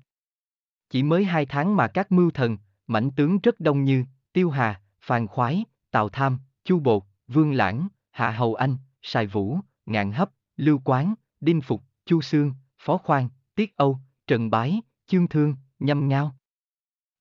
Chỉ 0.90 1.02
mới 1.02 1.24
hai 1.24 1.46
tháng 1.46 1.76
mà 1.76 1.88
các 1.88 2.12
mưu 2.12 2.30
thần, 2.30 2.56
mãnh 2.86 3.10
tướng 3.10 3.38
rất 3.42 3.60
đông 3.60 3.84
như, 3.84 4.04
Tiêu 4.32 4.50
Hà, 4.50 4.80
Phàn 5.00 5.26
Khoái, 5.26 5.64
Tào 5.90 6.08
Tham, 6.08 6.38
Chu 6.64 6.78
Bột, 6.78 7.02
Vương 7.28 7.52
Lãng, 7.52 7.88
Hạ 8.10 8.30
Hầu 8.30 8.54
Anh, 8.54 8.76
Sài 9.02 9.26
Vũ, 9.26 9.58
Ngạn 9.86 10.12
Hấp, 10.12 10.30
Lưu 10.56 10.80
Quán, 10.84 11.14
Đinh 11.40 11.60
Phục, 11.60 11.82
Chu 12.06 12.20
Sương, 12.20 12.52
Phó 12.78 12.96
Khoan, 12.96 13.28
Tiết 13.54 13.76
Âu, 13.76 13.98
Trần 14.26 14.50
Bái, 14.50 14.80
Chương 15.06 15.28
Thương, 15.28 15.56
Nhâm 15.78 16.08
Ngao. 16.08 16.34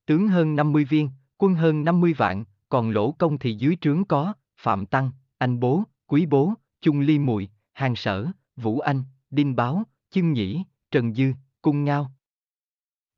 Tướng 0.06 0.28
hơn 0.28 0.56
50 0.56 0.86
viên, 0.86 1.10
quân 1.38 1.56
hơn 1.56 1.84
50 1.84 2.14
vạn, 2.14 2.44
còn 2.74 2.90
lỗ 2.90 3.12
công 3.12 3.40
thì 3.40 3.54
dưới 3.54 3.78
trướng 3.82 4.06
có, 4.06 4.34
Phạm 4.58 4.86
Tăng, 4.86 5.12
Anh 5.38 5.60
Bố, 5.60 5.84
Quý 6.08 6.26
Bố, 6.26 6.54
chung 6.82 7.00
Ly 7.00 7.20
Mùi, 7.20 7.50
Hàng 7.74 7.96
Sở, 7.96 8.28
Vũ 8.56 8.80
Anh, 8.80 9.04
Đinh 9.30 9.56
Báo, 9.56 9.84
Chưng 10.12 10.34
Nhĩ, 10.34 10.64
Trần 10.92 11.14
Dư, 11.14 11.32
Cung 11.62 11.84
Ngao. 11.84 12.12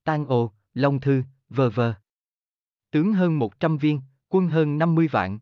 Tan 0.04 0.26
Ồ, 0.26 0.52
Long 0.74 1.00
Thư, 1.00 1.24
vờ 1.50 1.70
vờ. 1.70 1.94
Tướng 2.92 3.14
hơn 3.14 3.40
100 3.40 3.78
viên, 3.78 4.02
quân 4.30 4.48
hơn 4.48 4.78
50 4.78 5.08
vạn. 5.12 5.40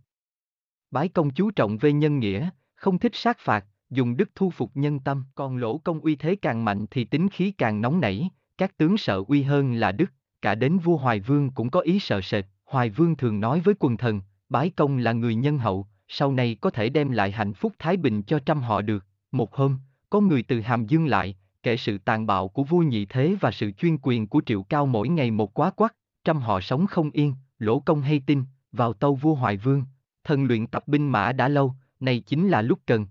Bái 0.92 1.08
công 1.10 1.30
chú 1.30 1.52
trọng 1.52 1.78
về 1.78 1.94
nhân 1.94 2.20
nghĩa, 2.20 2.50
không 2.76 3.00
thích 3.00 3.16
sát 3.16 3.38
phạt, 3.40 3.66
dùng 3.90 4.18
đức 4.18 4.30
thu 4.36 4.50
phục 4.50 4.72
nhân 4.74 5.00
tâm, 5.00 5.26
còn 5.36 5.58
lỗ 5.58 5.78
công 5.78 6.00
uy 6.00 6.16
thế 6.16 6.36
càng 6.36 6.66
mạnh 6.66 6.86
thì 6.92 7.04
tính 7.04 7.30
khí 7.30 7.52
càng 7.52 7.82
nóng 7.82 8.00
nảy, 8.00 8.30
các 8.58 8.78
tướng 8.78 8.98
sợ 8.98 9.24
uy 9.28 9.44
hơn 9.44 9.74
là 9.74 9.92
đức, 9.92 10.12
cả 10.42 10.56
đến 10.56 10.78
vua 10.78 10.98
Hoài 10.98 11.20
Vương 11.20 11.52
cũng 11.52 11.70
có 11.70 11.80
ý 11.80 12.00
sợ 12.00 12.22
sệt, 12.22 12.46
Hoài 12.74 12.90
Vương 12.90 13.16
thường 13.16 13.40
nói 13.40 13.60
với 13.60 13.76
quần 13.80 13.98
thần, 13.98 14.22
bái 14.50 14.70
công 14.70 14.98
là 14.98 15.12
người 15.12 15.36
nhân 15.36 15.58
hậu, 15.58 15.88
sau 16.08 16.32
này 16.32 16.58
có 16.62 16.70
thể 16.70 16.90
đem 16.90 17.12
lại 17.12 17.32
hạnh 17.32 17.54
phúc 17.54 17.74
thái 17.80 17.98
bình 17.98 18.24
cho 18.24 18.40
trăm 18.40 18.62
họ 18.62 18.82
được. 18.82 19.06
Một 19.32 19.56
hôm, 19.56 19.80
có 20.10 20.22
người 20.22 20.44
từ 20.44 20.62
Hàm 20.62 20.86
Dương 20.86 21.08
lại, 21.08 21.36
kể 21.64 21.78
sự 21.78 21.98
tàn 21.98 22.26
bạo 22.26 22.48
của 22.48 22.64
vua 22.64 22.80
nhị 22.80 23.06
thế 23.06 23.36
và 23.42 23.52
sự 23.52 23.72
chuyên 23.72 23.98
quyền 24.02 24.28
của 24.28 24.42
triệu 24.46 24.64
cao 24.64 24.86
mỗi 24.86 25.10
ngày 25.10 25.32
một 25.32 25.54
quá 25.54 25.72
quắc, 25.72 25.96
trăm 26.24 26.38
họ 26.38 26.62
sống 26.62 26.88
không 26.88 27.12
yên, 27.12 27.36
lỗ 27.60 27.80
công 27.80 28.02
hay 28.02 28.22
tin, 28.26 28.44
vào 28.72 28.94
tâu 28.94 29.16
vua 29.16 29.36
Hoài 29.36 29.58
Vương, 29.58 29.84
thần 30.24 30.46
luyện 30.46 30.68
tập 30.68 30.88
binh 30.88 31.10
mã 31.10 31.32
đã 31.32 31.48
lâu, 31.48 31.74
này 32.00 32.20
chính 32.20 32.50
là 32.50 32.62
lúc 32.62 32.80
cần. 32.86 33.06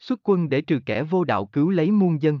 Xuất 0.00 0.20
quân 0.22 0.48
để 0.48 0.60
trừ 0.60 0.80
kẻ 0.86 1.02
vô 1.02 1.24
đạo 1.24 1.46
cứu 1.46 1.70
lấy 1.70 1.90
muôn 1.90 2.22
dân. 2.22 2.40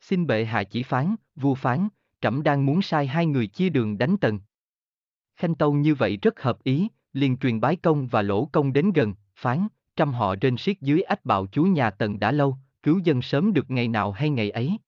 Xin 0.00 0.26
bệ 0.26 0.44
hạ 0.44 0.64
chỉ 0.64 0.82
phán, 0.82 1.14
vua 1.36 1.54
phán, 1.54 1.88
trẫm 2.20 2.42
đang 2.42 2.66
muốn 2.66 2.82
sai 2.82 3.06
hai 3.06 3.26
người 3.26 3.46
chia 3.46 3.68
đường 3.68 3.98
đánh 3.98 4.16
tần. 4.16 4.40
Khanh 5.38 5.54
Tâu 5.54 5.72
như 5.72 5.94
vậy 5.94 6.18
rất 6.22 6.40
hợp 6.40 6.64
ý, 6.64 6.88
liền 7.12 7.36
truyền 7.36 7.60
bái 7.60 7.76
công 7.76 8.06
và 8.06 8.22
lỗ 8.22 8.44
công 8.52 8.72
đến 8.72 8.92
gần, 8.92 9.14
phán, 9.36 9.68
trăm 9.96 10.12
họ 10.12 10.36
trên 10.36 10.56
siết 10.56 10.80
dưới 10.80 11.02
ách 11.02 11.24
bạo 11.24 11.46
chúa 11.52 11.62
nhà 11.62 11.90
tần 11.90 12.18
đã 12.18 12.32
lâu, 12.32 12.56
cứu 12.82 12.98
dân 13.04 13.22
sớm 13.22 13.52
được 13.52 13.70
ngày 13.70 13.88
nào 13.88 14.12
hay 14.12 14.30
ngày 14.30 14.50
ấy. 14.50 14.78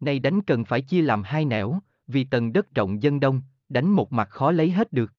Nay 0.00 0.18
đánh 0.18 0.42
cần 0.42 0.64
phải 0.64 0.80
chia 0.80 1.02
làm 1.02 1.22
hai 1.22 1.44
nẻo, 1.44 1.78
vì 2.06 2.24
tần 2.24 2.52
đất 2.52 2.74
rộng 2.74 3.02
dân 3.02 3.20
đông, 3.20 3.42
đánh 3.68 3.90
một 3.90 4.12
mặt 4.12 4.30
khó 4.30 4.50
lấy 4.52 4.70
hết 4.70 4.92
được. 4.92 5.12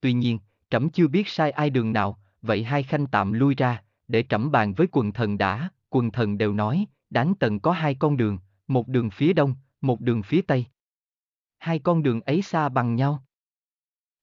Tuy 0.00 0.12
nhiên, 0.12 0.38
trẫm 0.70 0.90
chưa 0.90 1.08
biết 1.08 1.28
sai 1.28 1.50
ai 1.50 1.70
đường 1.70 1.92
nào, 1.92 2.18
vậy 2.42 2.64
hai 2.64 2.82
khanh 2.82 3.06
tạm 3.06 3.32
lui 3.32 3.54
ra, 3.54 3.82
để 4.08 4.24
trẫm 4.28 4.50
bàn 4.50 4.74
với 4.74 4.86
quần 4.92 5.12
thần 5.12 5.38
đã, 5.38 5.68
quần 5.90 6.10
thần 6.10 6.38
đều 6.38 6.52
nói, 6.52 6.86
đáng 7.10 7.34
tần 7.34 7.60
có 7.60 7.72
hai 7.72 7.94
con 7.94 8.16
đường, 8.16 8.38
một 8.66 8.88
đường 8.88 9.10
phía 9.10 9.32
đông, 9.32 9.54
một 9.80 10.00
đường 10.00 10.22
phía 10.22 10.42
tây. 10.42 10.64
Hai 11.58 11.78
con 11.78 12.02
đường 12.02 12.20
ấy 12.20 12.42
xa 12.42 12.68
bằng 12.68 12.96
nhau. 12.96 13.24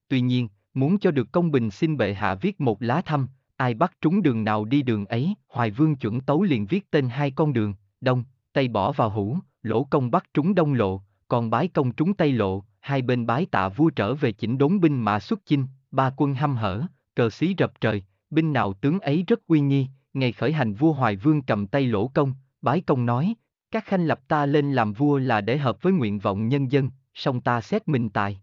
Tuy 0.10 0.22
nhiên, 0.22 0.48
muốn 0.74 1.00
cho 1.00 1.12
được 1.12 1.32
công 1.32 1.52
bình 1.52 1.72
xin 1.72 1.98
bệ 1.98 2.14
hạ 2.14 2.36
viết 2.36 2.62
một 2.62 2.82
lá 2.82 3.02
thăm, 3.02 3.28
ai 3.58 3.74
bắt 3.74 3.94
trúng 4.02 4.22
đường 4.22 4.44
nào 4.44 4.66
đi 4.66 4.82
đường 4.82 5.06
ấy, 5.06 5.34
Hoài 5.48 5.72
Vương 5.72 5.96
chuẩn 5.96 6.22
tấu 6.22 6.44
liền 6.44 6.66
viết 6.66 6.92
tên 6.92 7.10
hai 7.10 7.32
con 7.32 7.54
đường, 7.54 7.74
đông, 8.02 8.24
tây 8.54 8.68
bỏ 8.68 8.92
vào 8.92 9.10
hũ, 9.10 9.38
lỗ 9.64 9.84
công 9.84 10.12
bắt 10.12 10.26
trúng 10.34 10.56
đông 10.56 10.74
lộ, 10.74 11.02
còn 11.28 11.50
bái 11.50 11.68
công 11.68 11.92
trúng 11.92 12.14
tây 12.14 12.32
lộ, 12.32 12.64
hai 12.80 13.02
bên 13.02 13.26
bái 13.26 13.46
tạ 13.46 13.70
vua 13.70 13.90
trở 13.90 14.16
về 14.16 14.32
chỉnh 14.32 14.58
đốn 14.58 14.80
binh 14.80 15.02
mã 15.02 15.20
xuất 15.20 15.46
chinh, 15.46 15.68
ba 15.92 16.14
quân 16.18 16.34
hăm 16.34 16.56
hở, 16.56 16.82
cờ 17.16 17.30
xí 17.30 17.56
rập 17.58 17.82
trời, 17.82 18.04
binh 18.30 18.54
nào 18.54 18.74
tướng 18.74 19.00
ấy 19.00 19.24
rất 19.28 19.48
uy 19.48 19.60
nghi, 19.60 19.88
ngày 20.14 20.32
khởi 20.32 20.54
hành 20.54 20.74
vua 20.74 20.94
Hoài 20.94 21.16
Vương 21.16 21.42
cầm 21.42 21.68
tay 21.68 21.88
lỗ 21.88 22.08
công, 22.08 22.34
bái 22.62 22.82
công 22.82 23.06
nói, 23.06 23.34
các 23.72 23.86
khanh 23.86 24.06
lập 24.06 24.20
ta 24.28 24.46
lên 24.46 24.74
làm 24.74 24.94
vua 24.94 25.18
là 25.18 25.42
để 25.42 25.58
hợp 25.58 25.82
với 25.82 25.94
nguyện 25.94 26.20
vọng 26.20 26.48
nhân 26.48 26.72
dân, 26.72 26.90
song 27.14 27.42
ta 27.42 27.62
xét 27.62 27.88
mình 27.88 28.10
tài. 28.10 28.42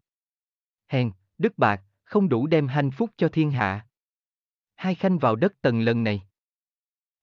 Hèn, 0.88 1.10
đức 1.38 1.58
bạc, 1.58 1.82
không 2.04 2.28
đủ 2.28 2.46
đem 2.46 2.68
hạnh 2.68 2.90
phúc 2.90 3.10
cho 3.16 3.28
thiên 3.28 3.50
hạ. 3.50 3.86
Hai 4.76 4.94
khanh 4.94 5.18
vào 5.18 5.36
đất 5.36 5.52
tần 5.62 5.80
lần 5.80 6.04
này. 6.04 6.22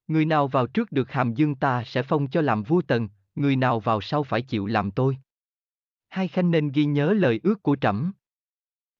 Người 0.08 0.26
nào 0.26 0.48
vào 0.48 0.68
trước 0.68 0.92
được 0.92 1.12
hàm 1.12 1.34
dương 1.34 1.56
ta 1.56 1.84
sẽ 1.84 2.04
phong 2.04 2.28
cho 2.28 2.42
làm 2.42 2.64
vua 2.64 2.82
tần, 2.82 3.10
người 3.36 3.56
nào 3.56 3.80
vào 3.80 4.02
sau 4.02 4.24
phải 4.24 4.42
chịu 4.42 4.66
làm 4.66 4.92
tôi. 4.92 5.18
Hai 6.10 6.28
khanh 6.28 6.52
nên 6.52 6.72
ghi 6.72 6.86
nhớ 6.86 7.14
lời 7.14 7.40
ước 7.44 7.64
của 7.64 7.76
trẫm. 7.82 8.12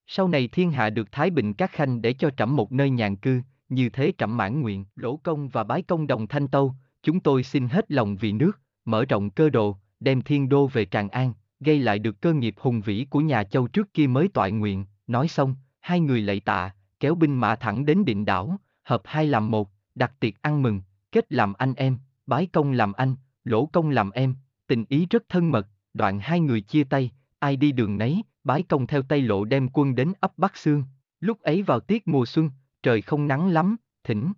Sau 0.06 0.28
này 0.28 0.48
thiên 0.48 0.70
hạ 0.70 0.90
được 0.90 1.12
thái 1.12 1.30
bình 1.30 1.54
các 1.54 1.70
khanh 1.70 2.02
để 2.02 2.12
cho 2.12 2.30
trẫm 2.30 2.56
một 2.56 2.72
nơi 2.72 2.90
nhàn 2.90 3.16
cư, 3.16 3.40
như 3.68 3.88
thế 3.88 4.12
trẫm 4.18 4.36
mãn 4.36 4.60
nguyện, 4.60 4.84
lỗ 4.96 5.16
công 5.16 5.48
và 5.48 5.64
bái 5.64 5.82
công 5.82 6.06
đồng 6.06 6.26
thanh 6.26 6.48
tâu, 6.48 6.74
chúng 7.02 7.20
tôi 7.20 7.42
xin 7.42 7.68
hết 7.68 7.90
lòng 7.90 8.16
vì 8.16 8.32
nước, 8.32 8.52
mở 8.84 9.04
rộng 9.04 9.30
cơ 9.30 9.50
đồ, 9.50 9.76
đem 10.00 10.22
thiên 10.22 10.48
đô 10.48 10.66
về 10.66 10.84
Tràng 10.86 11.08
An, 11.08 11.32
gây 11.60 11.78
lại 11.78 11.98
được 11.98 12.20
cơ 12.20 12.32
nghiệp 12.32 12.54
hùng 12.58 12.80
vĩ 12.80 13.06
của 13.10 13.20
nhà 13.20 13.44
châu 13.44 13.66
trước 13.68 13.94
kia 13.94 14.06
mới 14.06 14.28
toại 14.28 14.52
nguyện, 14.52 14.84
nói 15.06 15.28
xong, 15.28 15.54
hai 15.80 16.00
người 16.00 16.22
lạy 16.22 16.40
tạ, 16.40 16.74
kéo 17.00 17.14
binh 17.14 17.34
mã 17.34 17.56
thẳng 17.56 17.86
đến 17.86 18.04
định 18.04 18.24
đảo, 18.24 18.56
hợp 18.84 19.02
hai 19.04 19.26
làm 19.26 19.50
một, 19.50 19.70
đặt 19.94 20.12
tiệc 20.20 20.42
ăn 20.42 20.62
mừng, 20.62 20.80
kết 21.12 21.32
làm 21.32 21.52
anh 21.52 21.74
em, 21.74 21.98
bái 22.26 22.46
công 22.46 22.72
làm 22.72 22.92
anh, 22.92 23.14
lỗ 23.44 23.66
công 23.66 23.90
làm 23.90 24.10
em, 24.10 24.34
tình 24.66 24.84
ý 24.88 25.06
rất 25.10 25.28
thân 25.28 25.50
mật, 25.50 25.66
đoạn 25.94 26.20
hai 26.20 26.40
người 26.40 26.60
chia 26.60 26.84
tay, 26.84 27.10
ai 27.38 27.56
đi 27.56 27.72
đường 27.72 27.98
nấy, 27.98 28.22
bái 28.44 28.62
công 28.62 28.86
theo 28.86 29.02
tay 29.02 29.20
lộ 29.22 29.44
đem 29.44 29.68
quân 29.72 29.94
đến 29.94 30.12
ấp 30.20 30.38
Bắc 30.38 30.56
Sương, 30.56 30.84
lúc 31.20 31.40
ấy 31.40 31.62
vào 31.62 31.80
tiết 31.80 32.08
mùa 32.08 32.26
xuân, 32.26 32.50
trời 32.82 33.02
không 33.02 33.26
nắng 33.26 33.48
lắm, 33.48 33.76
thỉnh. 34.04 34.32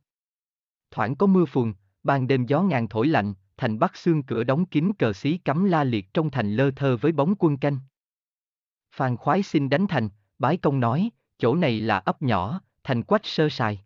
Thoảng 0.90 1.16
có 1.16 1.26
mưa 1.26 1.44
phùn, 1.44 1.74
ban 2.02 2.26
đêm 2.26 2.46
gió 2.46 2.62
ngàn 2.62 2.88
thổi 2.88 3.06
lạnh, 3.06 3.34
thành 3.56 3.78
Bắc 3.78 3.96
Sương 3.96 4.22
cửa 4.22 4.44
đóng 4.44 4.66
kín 4.66 4.92
cờ 4.98 5.12
xí 5.12 5.38
cắm 5.38 5.64
la 5.64 5.84
liệt 5.84 6.14
trong 6.14 6.30
thành 6.30 6.56
lơ 6.56 6.70
thơ 6.70 6.96
với 6.96 7.12
bóng 7.12 7.34
quân 7.38 7.56
canh. 7.56 7.78
Phan 8.94 9.16
khoái 9.16 9.42
xin 9.42 9.68
đánh 9.68 9.86
thành, 9.86 10.08
bái 10.38 10.56
công 10.56 10.80
nói, 10.80 11.10
chỗ 11.38 11.54
này 11.54 11.80
là 11.80 11.98
ấp 11.98 12.22
nhỏ, 12.22 12.60
thành 12.84 13.02
quách 13.02 13.26
sơ 13.26 13.48
sài. 13.48 13.84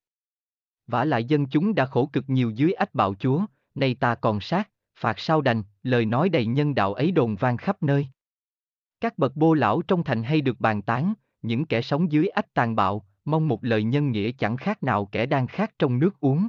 Vả 0.87 1.05
lại 1.05 1.25
dân 1.25 1.47
chúng 1.47 1.75
đã 1.75 1.87
khổ 1.87 2.11
cực 2.13 2.25
nhiều 2.27 2.51
dưới 2.51 2.73
ách 2.73 2.95
bạo 2.95 3.15
chúa, 3.15 3.45
nay 3.75 3.95
ta 3.95 4.15
còn 4.15 4.41
sát, 4.41 4.71
phạt 4.97 5.19
sao 5.19 5.41
đành, 5.41 5.63
lời 5.83 6.07
nói 6.07 6.29
đầy 6.29 6.47
nhân 6.47 6.75
đạo 6.75 6.95
ấy 6.95 7.11
đồn 7.11 7.37
vang 7.37 7.57
khắp 7.57 7.83
nơi. 7.83 8.09
Các 9.01 9.19
bậc 9.19 9.37
bô 9.37 9.55
lão 9.55 9.83
trong 9.83 10.05
thành 10.05 10.23
hay 10.23 10.41
được 10.41 10.61
bàn 10.61 10.83
tán, 10.83 11.15
những 11.43 11.65
kẻ 11.65 11.83
sống 11.83 12.13
dưới 12.13 12.29
ách 12.29 12.55
tàn 12.55 12.77
bạo, 12.77 13.07
mong 13.25 13.49
một 13.49 13.65
lời 13.65 13.83
nhân 13.83 14.13
nghĩa 14.13 14.33
chẳng 14.33 14.57
khác 14.57 14.83
nào 14.83 15.07
kẻ 15.13 15.27
đang 15.27 15.47
khát 15.47 15.79
trong 15.79 15.99
nước 15.99 16.21
uống. 16.21 16.49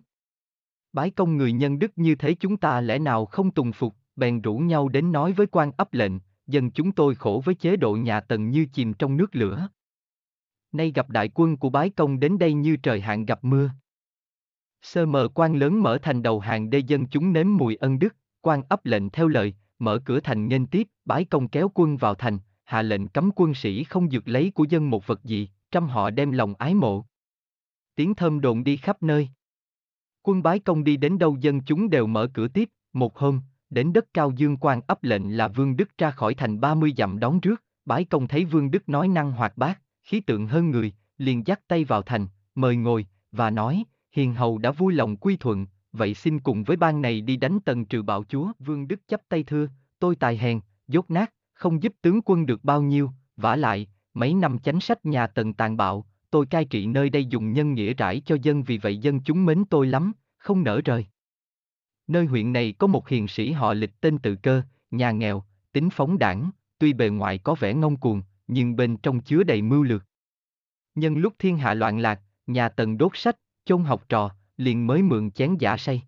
Bái 0.94 1.10
công 1.12 1.38
người 1.38 1.52
nhân 1.52 1.80
đức 1.80 1.92
như 1.96 2.16
thế 2.16 2.34
chúng 2.34 2.58
ta 2.58 2.82
lẽ 2.82 3.00
nào 3.00 3.26
không 3.26 3.52
tùng 3.52 3.72
phục, 3.72 3.96
bèn 4.16 4.42
rủ 4.42 4.58
nhau 4.58 4.90
đến 4.90 5.12
nói 5.12 5.32
với 5.32 5.48
quan 5.48 5.72
ấp 5.78 5.94
lệnh, 5.94 6.14
dân 6.48 6.72
chúng 6.72 6.92
tôi 6.92 7.16
khổ 7.16 7.42
với 7.46 7.56
chế 7.56 7.76
độ 7.76 7.96
nhà 7.96 8.20
tần 8.20 8.50
như 8.50 8.66
chìm 8.74 8.94
trong 8.94 9.18
nước 9.18 9.36
lửa. 9.36 9.68
Nay 10.72 10.92
gặp 10.96 11.10
đại 11.10 11.30
quân 11.34 11.58
của 11.58 11.70
bái 11.70 11.90
công 11.90 12.20
đến 12.20 12.38
đây 12.38 12.54
như 12.54 12.76
trời 12.76 13.02
hạn 13.02 13.26
gặp 13.26 13.44
mưa. 13.44 13.72
Sơ 14.82 15.06
mờ 15.06 15.28
quan 15.34 15.56
lớn 15.56 15.82
mở 15.82 15.98
thành 16.02 16.24
đầu 16.24 16.40
hàng 16.40 16.70
đê 16.70 16.80
dân 16.80 17.08
chúng 17.08 17.34
nếm 17.34 17.58
mùi 17.58 17.76
ân 17.76 18.00
đức, 18.00 18.16
quan 18.42 18.62
ấp 18.70 18.86
lệnh 18.86 19.10
theo 19.10 19.28
lời, 19.28 19.54
mở 19.80 20.00
cửa 20.06 20.20
thành 20.20 20.48
nghênh 20.48 20.68
tiếp, 20.68 20.88
bái 21.06 21.26
công 21.26 21.48
kéo 21.48 21.72
quân 21.74 21.98
vào 21.98 22.16
thành, 22.16 22.40
hạ 22.64 22.82
lệnh 22.82 23.08
cấm 23.08 23.32
quân 23.36 23.54
sĩ 23.54 23.84
không 23.84 24.10
dược 24.10 24.28
lấy 24.28 24.52
của 24.56 24.64
dân 24.70 24.90
một 24.90 25.08
vật 25.08 25.24
gì, 25.24 25.50
trăm 25.72 25.88
họ 25.88 26.10
đem 26.10 26.32
lòng 26.32 26.54
ái 26.60 26.74
mộ. 26.74 27.06
Tiếng 27.96 28.16
thơm 28.16 28.42
đồn 28.42 28.64
đi 28.64 28.78
khắp 28.78 29.04
nơi. 29.04 29.30
Quân 30.22 30.44
bái 30.44 30.60
công 30.60 30.84
đi 30.84 30.98
đến 30.98 31.20
đâu 31.20 31.38
dân 31.42 31.62
chúng 31.62 31.90
đều 31.90 32.08
mở 32.08 32.28
cửa 32.34 32.48
tiếp, 32.48 32.70
một 32.94 33.18
hôm, 33.18 33.42
đến 33.70 33.94
đất 33.94 34.06
cao 34.14 34.32
dương 34.32 34.58
quan 34.58 34.82
ấp 34.88 35.04
lệnh 35.04 35.38
là 35.38 35.48
Vương 35.48 35.78
Đức 35.78 35.98
ra 35.98 36.12
khỏi 36.12 36.34
thành 36.34 36.62
30 36.62 36.94
dặm 36.98 37.20
đón 37.20 37.40
rước, 37.40 37.64
bái 37.86 38.06
công 38.06 38.28
thấy 38.28 38.46
Vương 38.46 38.72
Đức 38.72 38.90
nói 38.90 39.08
năng 39.08 39.32
hoạt 39.32 39.58
bát, 39.58 39.82
khí 40.04 40.20
tượng 40.20 40.48
hơn 40.48 40.72
người, 40.72 40.94
liền 41.18 41.48
dắt 41.48 41.62
tay 41.68 41.84
vào 41.84 42.02
thành, 42.02 42.28
mời 42.56 42.76
ngồi, 42.76 43.06
và 43.32 43.50
nói, 43.50 43.84
hiền 44.12 44.34
hầu 44.34 44.58
đã 44.58 44.72
vui 44.72 44.94
lòng 44.94 45.18
quy 45.18 45.38
thuận, 45.38 45.68
vậy 45.92 46.14
xin 46.14 46.40
cùng 46.40 46.64
với 46.64 46.78
ban 46.78 47.02
này 47.02 47.22
đi 47.22 47.38
đánh 47.38 47.60
tần 47.66 47.86
trừ 47.86 48.02
bạo 48.02 48.24
chúa. 48.24 48.52
Vương 48.60 48.88
Đức 48.88 49.08
chấp 49.08 49.22
tay 49.30 49.44
thưa, 49.44 49.68
tôi 50.00 50.16
tài 50.16 50.38
hèn, 50.38 50.60
dốt 50.88 51.12
nát, 51.12 51.34
không 51.54 51.84
giúp 51.84 51.94
tướng 52.02 52.22
quân 52.26 52.46
được 52.46 52.64
bao 52.64 52.82
nhiêu, 52.82 53.12
vả 53.38 53.56
lại, 53.56 53.88
mấy 54.14 54.34
năm 54.34 54.60
chánh 54.60 54.82
sách 54.82 55.06
nhà 55.06 55.28
tần 55.28 55.54
tàn 55.54 55.78
bạo, 55.78 56.06
tôi 56.30 56.46
cai 56.46 56.66
trị 56.66 56.88
nơi 56.88 57.10
đây 57.10 57.26
dùng 57.26 57.54
nhân 57.54 57.74
nghĩa 57.74 57.94
rải 57.94 58.22
cho 58.26 58.38
dân 58.42 58.64
vì 58.64 58.78
vậy 58.78 58.98
dân 58.98 59.22
chúng 59.22 59.46
mến 59.46 59.66
tôi 59.66 59.88
lắm, 59.88 60.12
không 60.38 60.64
nỡ 60.64 60.82
rời. 60.86 61.06
Nơi 62.08 62.26
huyện 62.26 62.54
này 62.54 62.74
có 62.78 62.88
một 62.88 63.10
hiền 63.10 63.28
sĩ 63.28 63.52
họ 63.52 63.74
lịch 63.74 64.02
tên 64.02 64.18
tự 64.18 64.36
cơ, 64.36 64.62
nhà 64.92 65.12
nghèo, 65.12 65.44
tính 65.74 65.90
phóng 65.90 66.18
đảng, 66.18 66.52
tuy 66.78 66.94
bề 66.94 67.10
ngoài 67.10 67.38
có 67.38 67.56
vẻ 67.56 67.74
ngông 67.74 67.98
cuồng, 67.98 68.22
nhưng 68.52 68.76
bên 68.76 68.98
trong 68.98 69.22
chứa 69.22 69.44
đầy 69.44 69.62
mưu 69.62 69.84
lược. 69.84 70.06
Nhân 70.96 71.18
lúc 71.18 71.34
thiên 71.40 71.58
hạ 71.58 71.74
loạn 71.74 72.00
lạc, 72.00 72.22
nhà 72.48 72.70
tần 72.70 72.98
đốt 72.98 73.12
sách, 73.16 73.38
chôn 73.66 73.84
học 73.84 74.06
trò, 74.10 74.32
liền 74.58 74.88
mới 74.88 75.02
mượn 75.02 75.32
chén 75.32 75.56
giả 75.60 75.78
say. 75.78 76.04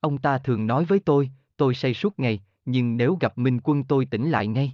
Ông 0.00 0.18
ta 0.18 0.38
thường 0.38 0.66
nói 0.66 0.84
với 0.84 0.98
tôi, 0.98 1.30
tôi 1.56 1.74
say 1.74 1.94
suốt 1.94 2.18
ngày, 2.18 2.44
nhưng 2.64 2.96
nếu 2.96 3.18
gặp 3.20 3.38
Minh 3.38 3.60
quân 3.64 3.84
tôi 3.84 4.06
tỉnh 4.06 4.30
lại 4.30 4.46
ngay. 4.46 4.72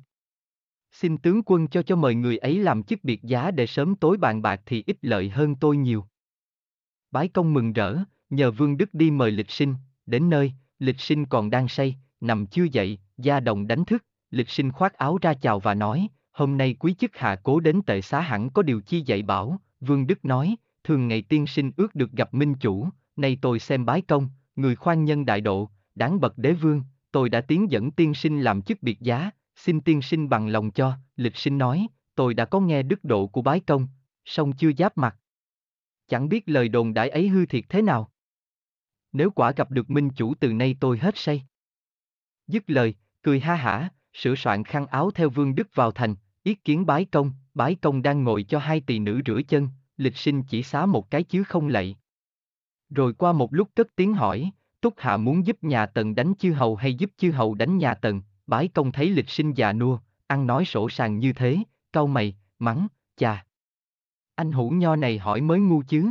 Xin 0.92 1.18
tướng 1.18 1.42
quân 1.46 1.68
cho 1.68 1.82
cho 1.82 1.96
mời 1.96 2.14
người 2.14 2.38
ấy 2.38 2.58
làm 2.58 2.82
chức 2.82 3.04
biệt 3.04 3.22
giá 3.22 3.50
để 3.50 3.66
sớm 3.66 3.96
tối 3.96 4.16
bàn 4.16 4.42
bạc 4.42 4.60
thì 4.66 4.84
ít 4.86 4.96
lợi 5.02 5.28
hơn 5.28 5.54
tôi 5.54 5.76
nhiều. 5.76 6.04
Bái 7.10 7.28
công 7.28 7.54
mừng 7.54 7.72
rỡ, 7.72 7.96
nhờ 8.30 8.50
Vương 8.50 8.76
Đức 8.76 8.94
đi 8.94 9.10
mời 9.10 9.30
lịch 9.30 9.50
sinh, 9.50 9.74
đến 10.06 10.30
nơi, 10.30 10.52
lịch 10.78 11.00
sinh 11.00 11.26
còn 11.26 11.50
đang 11.50 11.68
say, 11.68 11.96
nằm 12.20 12.46
chưa 12.46 12.64
dậy, 12.64 12.98
gia 13.18 13.40
đồng 13.40 13.66
đánh 13.66 13.84
thức, 13.84 14.04
lịch 14.30 14.48
sinh 14.48 14.72
khoác 14.72 14.94
áo 14.94 15.18
ra 15.22 15.34
chào 15.34 15.60
và 15.60 15.74
nói, 15.74 16.08
hôm 16.32 16.58
nay 16.58 16.74
quý 16.78 16.94
chức 16.94 17.16
hạ 17.16 17.36
cố 17.42 17.60
đến 17.60 17.82
tệ 17.86 18.00
xá 18.00 18.20
hẳn 18.20 18.50
có 18.50 18.62
điều 18.62 18.80
chi 18.80 19.02
dạy 19.06 19.22
bảo, 19.22 19.60
Vương 19.80 20.06
Đức 20.06 20.24
nói, 20.24 20.56
thường 20.84 21.08
ngày 21.08 21.22
tiên 21.22 21.46
sinh 21.46 21.72
ước 21.76 21.94
được 21.94 22.12
gặp 22.12 22.34
minh 22.34 22.54
chủ, 22.54 22.88
nay 23.16 23.38
tôi 23.42 23.58
xem 23.58 23.84
bái 23.86 24.02
công, 24.02 24.28
người 24.56 24.76
khoan 24.76 25.04
nhân 25.04 25.26
đại 25.26 25.40
độ, 25.40 25.70
đáng 25.94 26.20
bậc 26.20 26.38
đế 26.38 26.52
vương, 26.52 26.82
tôi 27.12 27.28
đã 27.28 27.40
tiến 27.40 27.70
dẫn 27.70 27.90
tiên 27.90 28.14
sinh 28.14 28.40
làm 28.40 28.62
chức 28.62 28.82
biệt 28.82 29.00
giá, 29.00 29.30
xin 29.56 29.80
tiên 29.80 30.02
sinh 30.02 30.28
bằng 30.28 30.48
lòng 30.48 30.70
cho, 30.70 30.92
lịch 31.16 31.36
sinh 31.36 31.58
nói, 31.58 31.86
tôi 32.14 32.34
đã 32.34 32.44
có 32.44 32.60
nghe 32.60 32.82
đức 32.82 33.04
độ 33.04 33.26
của 33.26 33.42
bái 33.42 33.60
công, 33.60 33.88
song 34.24 34.52
chưa 34.52 34.70
giáp 34.78 34.98
mặt. 34.98 35.16
Chẳng 36.08 36.28
biết 36.28 36.48
lời 36.48 36.68
đồn 36.68 36.94
đại 36.94 37.08
ấy 37.08 37.28
hư 37.28 37.46
thiệt 37.46 37.64
thế 37.68 37.82
nào. 37.82 38.10
Nếu 39.12 39.30
quả 39.30 39.52
gặp 39.52 39.70
được 39.70 39.90
minh 39.90 40.10
chủ 40.10 40.34
từ 40.34 40.52
nay 40.52 40.76
tôi 40.80 40.98
hết 40.98 41.16
say. 41.16 41.46
Dứt 42.46 42.64
lời, 42.66 42.94
cười 43.22 43.40
ha 43.40 43.54
hả, 43.54 43.88
sửa 44.22 44.34
soạn 44.34 44.64
khăn 44.64 44.86
áo 44.86 45.10
theo 45.10 45.30
vương 45.30 45.54
đức 45.54 45.68
vào 45.74 45.90
thành, 45.90 46.14
yết 46.42 46.64
kiến 46.64 46.86
bái 46.86 47.04
công, 47.04 47.32
bái 47.54 47.74
công 47.74 48.02
đang 48.02 48.24
ngồi 48.24 48.42
cho 48.42 48.58
hai 48.58 48.80
tỳ 48.80 48.98
nữ 48.98 49.20
rửa 49.26 49.40
chân, 49.48 49.68
lịch 49.96 50.16
sinh 50.16 50.42
chỉ 50.42 50.62
xá 50.62 50.86
một 50.86 51.10
cái 51.10 51.22
chứ 51.22 51.44
không 51.44 51.68
lạy. 51.68 51.96
Rồi 52.90 53.12
qua 53.12 53.32
một 53.32 53.54
lúc 53.54 53.68
cất 53.74 53.86
tiếng 53.96 54.14
hỏi, 54.14 54.50
Túc 54.80 54.94
Hạ 54.96 55.16
muốn 55.16 55.46
giúp 55.46 55.64
nhà 55.64 55.86
Tần 55.86 56.14
đánh 56.14 56.34
chư 56.38 56.52
hầu 56.52 56.76
hay 56.76 56.94
giúp 56.94 57.10
chư 57.16 57.30
hầu 57.30 57.54
đánh 57.54 57.78
nhà 57.78 57.94
Tần, 57.94 58.22
bái 58.46 58.68
công 58.68 58.92
thấy 58.92 59.10
lịch 59.10 59.28
sinh 59.28 59.52
già 59.52 59.72
nua, 59.72 59.98
ăn 60.26 60.46
nói 60.46 60.64
sổ 60.64 60.88
sàng 60.88 61.18
như 61.18 61.32
thế, 61.32 61.58
cau 61.92 62.06
mày, 62.06 62.36
mắng, 62.58 62.86
chà. 63.16 63.44
Anh 64.34 64.52
hủ 64.52 64.70
nho 64.70 64.96
này 64.96 65.18
hỏi 65.18 65.40
mới 65.40 65.60
ngu 65.60 65.82
chứ. 65.88 66.10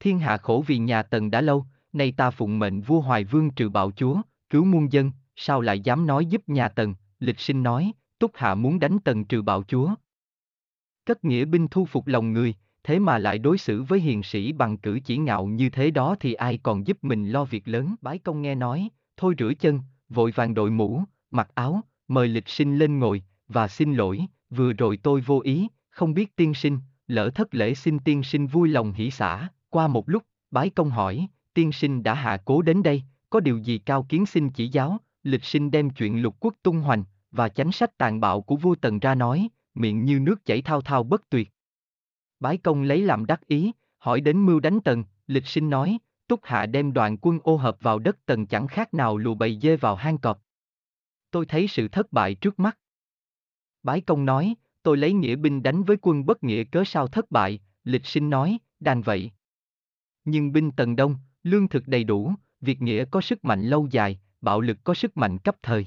Thiên 0.00 0.18
hạ 0.18 0.36
khổ 0.36 0.64
vì 0.66 0.78
nhà 0.78 1.02
Tần 1.02 1.30
đã 1.30 1.40
lâu, 1.40 1.64
nay 1.92 2.12
ta 2.16 2.30
phụng 2.30 2.58
mệnh 2.58 2.80
vua 2.80 3.00
Hoài 3.00 3.24
Vương 3.24 3.50
trừ 3.50 3.68
bạo 3.68 3.90
chúa, 3.96 4.20
cứu 4.50 4.64
muôn 4.64 4.92
dân, 4.92 5.10
sao 5.36 5.60
lại 5.60 5.80
dám 5.80 6.06
nói 6.06 6.26
giúp 6.26 6.48
nhà 6.48 6.68
Tần, 6.68 6.94
lịch 7.24 7.40
sinh 7.40 7.62
nói, 7.62 7.92
Túc 8.18 8.30
Hạ 8.34 8.54
muốn 8.54 8.80
đánh 8.80 8.98
Tần 9.04 9.24
trừ 9.24 9.42
bạo 9.42 9.62
chúa. 9.62 9.94
Cất 11.06 11.24
nghĩa 11.24 11.44
binh 11.44 11.68
thu 11.68 11.84
phục 11.84 12.06
lòng 12.06 12.32
người, 12.32 12.54
thế 12.82 12.98
mà 12.98 13.18
lại 13.18 13.38
đối 13.38 13.58
xử 13.58 13.82
với 13.82 14.00
hiền 14.00 14.22
sĩ 14.22 14.52
bằng 14.52 14.78
cử 14.78 15.00
chỉ 15.04 15.16
ngạo 15.16 15.46
như 15.46 15.70
thế 15.70 15.90
đó 15.90 16.16
thì 16.20 16.34
ai 16.34 16.58
còn 16.62 16.86
giúp 16.86 16.98
mình 17.04 17.28
lo 17.28 17.44
việc 17.44 17.68
lớn. 17.68 17.94
Bái 18.00 18.18
công 18.18 18.42
nghe 18.42 18.54
nói, 18.54 18.88
thôi 19.16 19.34
rửa 19.38 19.52
chân, 19.60 19.80
vội 20.08 20.30
vàng 20.30 20.54
đội 20.54 20.70
mũ, 20.70 21.02
mặc 21.30 21.50
áo, 21.54 21.80
mời 22.08 22.28
lịch 22.28 22.48
sinh 22.48 22.78
lên 22.78 22.98
ngồi, 22.98 23.22
và 23.48 23.68
xin 23.68 23.94
lỗi, 23.94 24.26
vừa 24.50 24.72
rồi 24.72 24.96
tôi 24.96 25.20
vô 25.20 25.40
ý, 25.44 25.68
không 25.90 26.14
biết 26.14 26.36
tiên 26.36 26.54
sinh, 26.54 26.78
lỡ 27.06 27.30
thất 27.30 27.54
lễ 27.54 27.74
xin 27.74 27.98
tiên 27.98 28.22
sinh 28.22 28.46
vui 28.46 28.68
lòng 28.68 28.92
hỷ 28.92 29.10
xả. 29.10 29.48
Qua 29.70 29.88
một 29.88 30.08
lúc, 30.08 30.22
bái 30.50 30.70
công 30.70 30.90
hỏi, 30.90 31.28
tiên 31.54 31.72
sinh 31.72 32.02
đã 32.02 32.14
hạ 32.14 32.42
cố 32.44 32.62
đến 32.62 32.82
đây, 32.82 33.02
có 33.30 33.40
điều 33.40 33.58
gì 33.58 33.78
cao 33.78 34.06
kiến 34.08 34.26
xin 34.26 34.50
chỉ 34.50 34.68
giáo, 34.68 34.98
lịch 35.22 35.44
sinh 35.44 35.70
đem 35.70 35.90
chuyện 35.90 36.22
lục 36.22 36.36
quốc 36.40 36.54
tung 36.62 36.80
hoành, 36.80 37.04
và 37.34 37.48
chánh 37.48 37.72
sách 37.72 37.98
tàn 37.98 38.20
bạo 38.20 38.42
của 38.42 38.56
vua 38.56 38.74
Tần 38.74 38.98
ra 38.98 39.14
nói, 39.14 39.48
miệng 39.74 40.04
như 40.04 40.20
nước 40.20 40.44
chảy 40.44 40.62
thao 40.62 40.80
thao 40.80 41.02
bất 41.02 41.30
tuyệt, 41.30 41.50
Bái 42.44 42.56
công 42.56 42.82
lấy 42.82 43.02
làm 43.02 43.26
đắc 43.26 43.46
ý, 43.46 43.72
hỏi 43.98 44.20
đến 44.20 44.46
mưu 44.46 44.60
đánh 44.60 44.80
tần, 44.84 45.04
lịch 45.26 45.46
sinh 45.46 45.70
nói, 45.70 45.98
Túc 46.28 46.40
Hạ 46.42 46.66
đem 46.66 46.92
đoàn 46.92 47.16
quân 47.20 47.38
ô 47.42 47.56
hợp 47.56 47.76
vào 47.80 47.98
đất 47.98 48.16
tần 48.26 48.46
chẳng 48.46 48.66
khác 48.66 48.94
nào 48.94 49.16
lù 49.16 49.34
bầy 49.34 49.58
dê 49.62 49.76
vào 49.76 49.94
hang 49.94 50.18
cọp. 50.18 50.42
Tôi 51.30 51.46
thấy 51.46 51.68
sự 51.68 51.88
thất 51.88 52.12
bại 52.12 52.34
trước 52.34 52.60
mắt. 52.60 52.78
Bái 53.82 54.00
công 54.00 54.24
nói, 54.24 54.54
tôi 54.82 54.96
lấy 54.96 55.12
nghĩa 55.12 55.36
binh 55.36 55.62
đánh 55.62 55.82
với 55.82 55.96
quân 56.02 56.26
bất 56.26 56.44
nghĩa 56.44 56.64
cớ 56.64 56.84
sao 56.84 57.08
thất 57.08 57.30
bại, 57.30 57.60
lịch 57.84 58.06
sinh 58.06 58.30
nói, 58.30 58.58
đàn 58.80 59.02
vậy. 59.02 59.30
Nhưng 60.24 60.52
binh 60.52 60.70
tần 60.72 60.96
đông, 60.96 61.16
Lương 61.42 61.68
thực 61.68 61.88
đầy 61.88 62.04
đủ, 62.04 62.32
việc 62.60 62.82
nghĩa 62.82 63.04
có 63.04 63.20
sức 63.20 63.44
mạnh 63.44 63.62
lâu 63.62 63.88
dài, 63.90 64.20
bạo 64.40 64.60
lực 64.60 64.78
có 64.84 64.94
sức 64.94 65.16
mạnh 65.16 65.38
cấp 65.38 65.56
thời. 65.62 65.86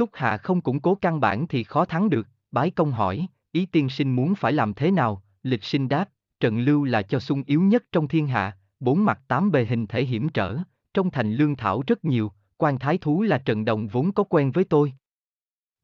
Túc 0.00 0.10
Hạ 0.14 0.36
không 0.36 0.60
củng 0.60 0.80
cố 0.80 0.94
căn 0.94 1.20
bản 1.20 1.46
thì 1.46 1.64
khó 1.64 1.84
thắng 1.84 2.10
được, 2.10 2.28
bái 2.50 2.70
công 2.70 2.92
hỏi, 2.92 3.26
ý 3.52 3.66
tiên 3.66 3.88
sinh 3.88 4.16
muốn 4.16 4.34
phải 4.34 4.52
làm 4.52 4.74
thế 4.74 4.90
nào, 4.90 5.22
lịch 5.42 5.64
sinh 5.64 5.88
đáp, 5.88 6.08
Trần 6.40 6.60
Lưu 6.60 6.84
là 6.84 7.02
cho 7.02 7.20
sung 7.20 7.42
yếu 7.46 7.62
nhất 7.62 7.84
trong 7.92 8.08
thiên 8.08 8.26
hạ, 8.26 8.58
bốn 8.80 9.04
mặt 9.04 9.20
tám 9.28 9.50
bề 9.50 9.64
hình 9.64 9.86
thể 9.86 10.04
hiểm 10.04 10.28
trở, 10.28 10.58
trong 10.94 11.10
thành 11.10 11.34
lương 11.34 11.56
thảo 11.56 11.82
rất 11.86 12.04
nhiều, 12.04 12.32
quan 12.56 12.78
thái 12.78 12.98
thú 12.98 13.22
là 13.22 13.38
Trần 13.38 13.64
Đồng 13.64 13.88
vốn 13.88 14.12
có 14.12 14.24
quen 14.24 14.50
với 14.50 14.64
tôi. 14.64 14.92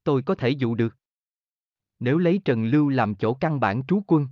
Tôi 0.04 0.22
có 0.22 0.34
thể 0.34 0.50
dụ 0.50 0.74
được. 0.74 0.96
Nếu 2.00 2.18
lấy 2.18 2.40
Trần 2.44 2.64
Lưu 2.64 2.88
làm 2.88 3.14
chỗ 3.14 3.34
căn 3.34 3.60
bản 3.60 3.82
trú 3.86 4.02
quân. 4.06 4.28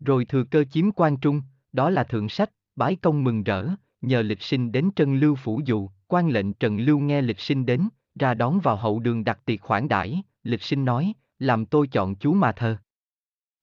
Rồi 0.00 0.24
thừa 0.24 0.44
cơ 0.44 0.64
chiếm 0.64 0.92
quan 0.92 1.16
trung, 1.16 1.42
đó 1.72 1.90
là 1.90 2.04
thượng 2.04 2.28
sách, 2.28 2.50
bái 2.74 2.96
công 2.96 3.24
mừng 3.24 3.44
rỡ, 3.44 3.68
nhờ 4.00 4.22
lịch 4.22 4.42
sinh 4.42 4.72
đến 4.72 4.90
Trần 4.96 5.14
Lưu 5.14 5.34
phủ 5.34 5.60
dụ, 5.64 5.90
quan 6.06 6.28
lệnh 6.28 6.52
Trần 6.52 6.78
Lưu 6.78 6.98
nghe 6.98 7.22
lịch 7.22 7.40
sinh 7.40 7.66
đến, 7.66 7.88
ra 8.18 8.34
đón 8.34 8.60
vào 8.60 8.76
hậu 8.76 9.00
đường 9.00 9.24
đặt 9.24 9.44
tiệc 9.44 9.60
khoản 9.60 9.88
đãi, 9.88 10.22
lịch 10.42 10.62
sinh 10.62 10.84
nói, 10.84 11.12
làm 11.38 11.66
tôi 11.66 11.88
chọn 11.88 12.14
chú 12.14 12.32
mà 12.32 12.52
thờ. 12.52 12.76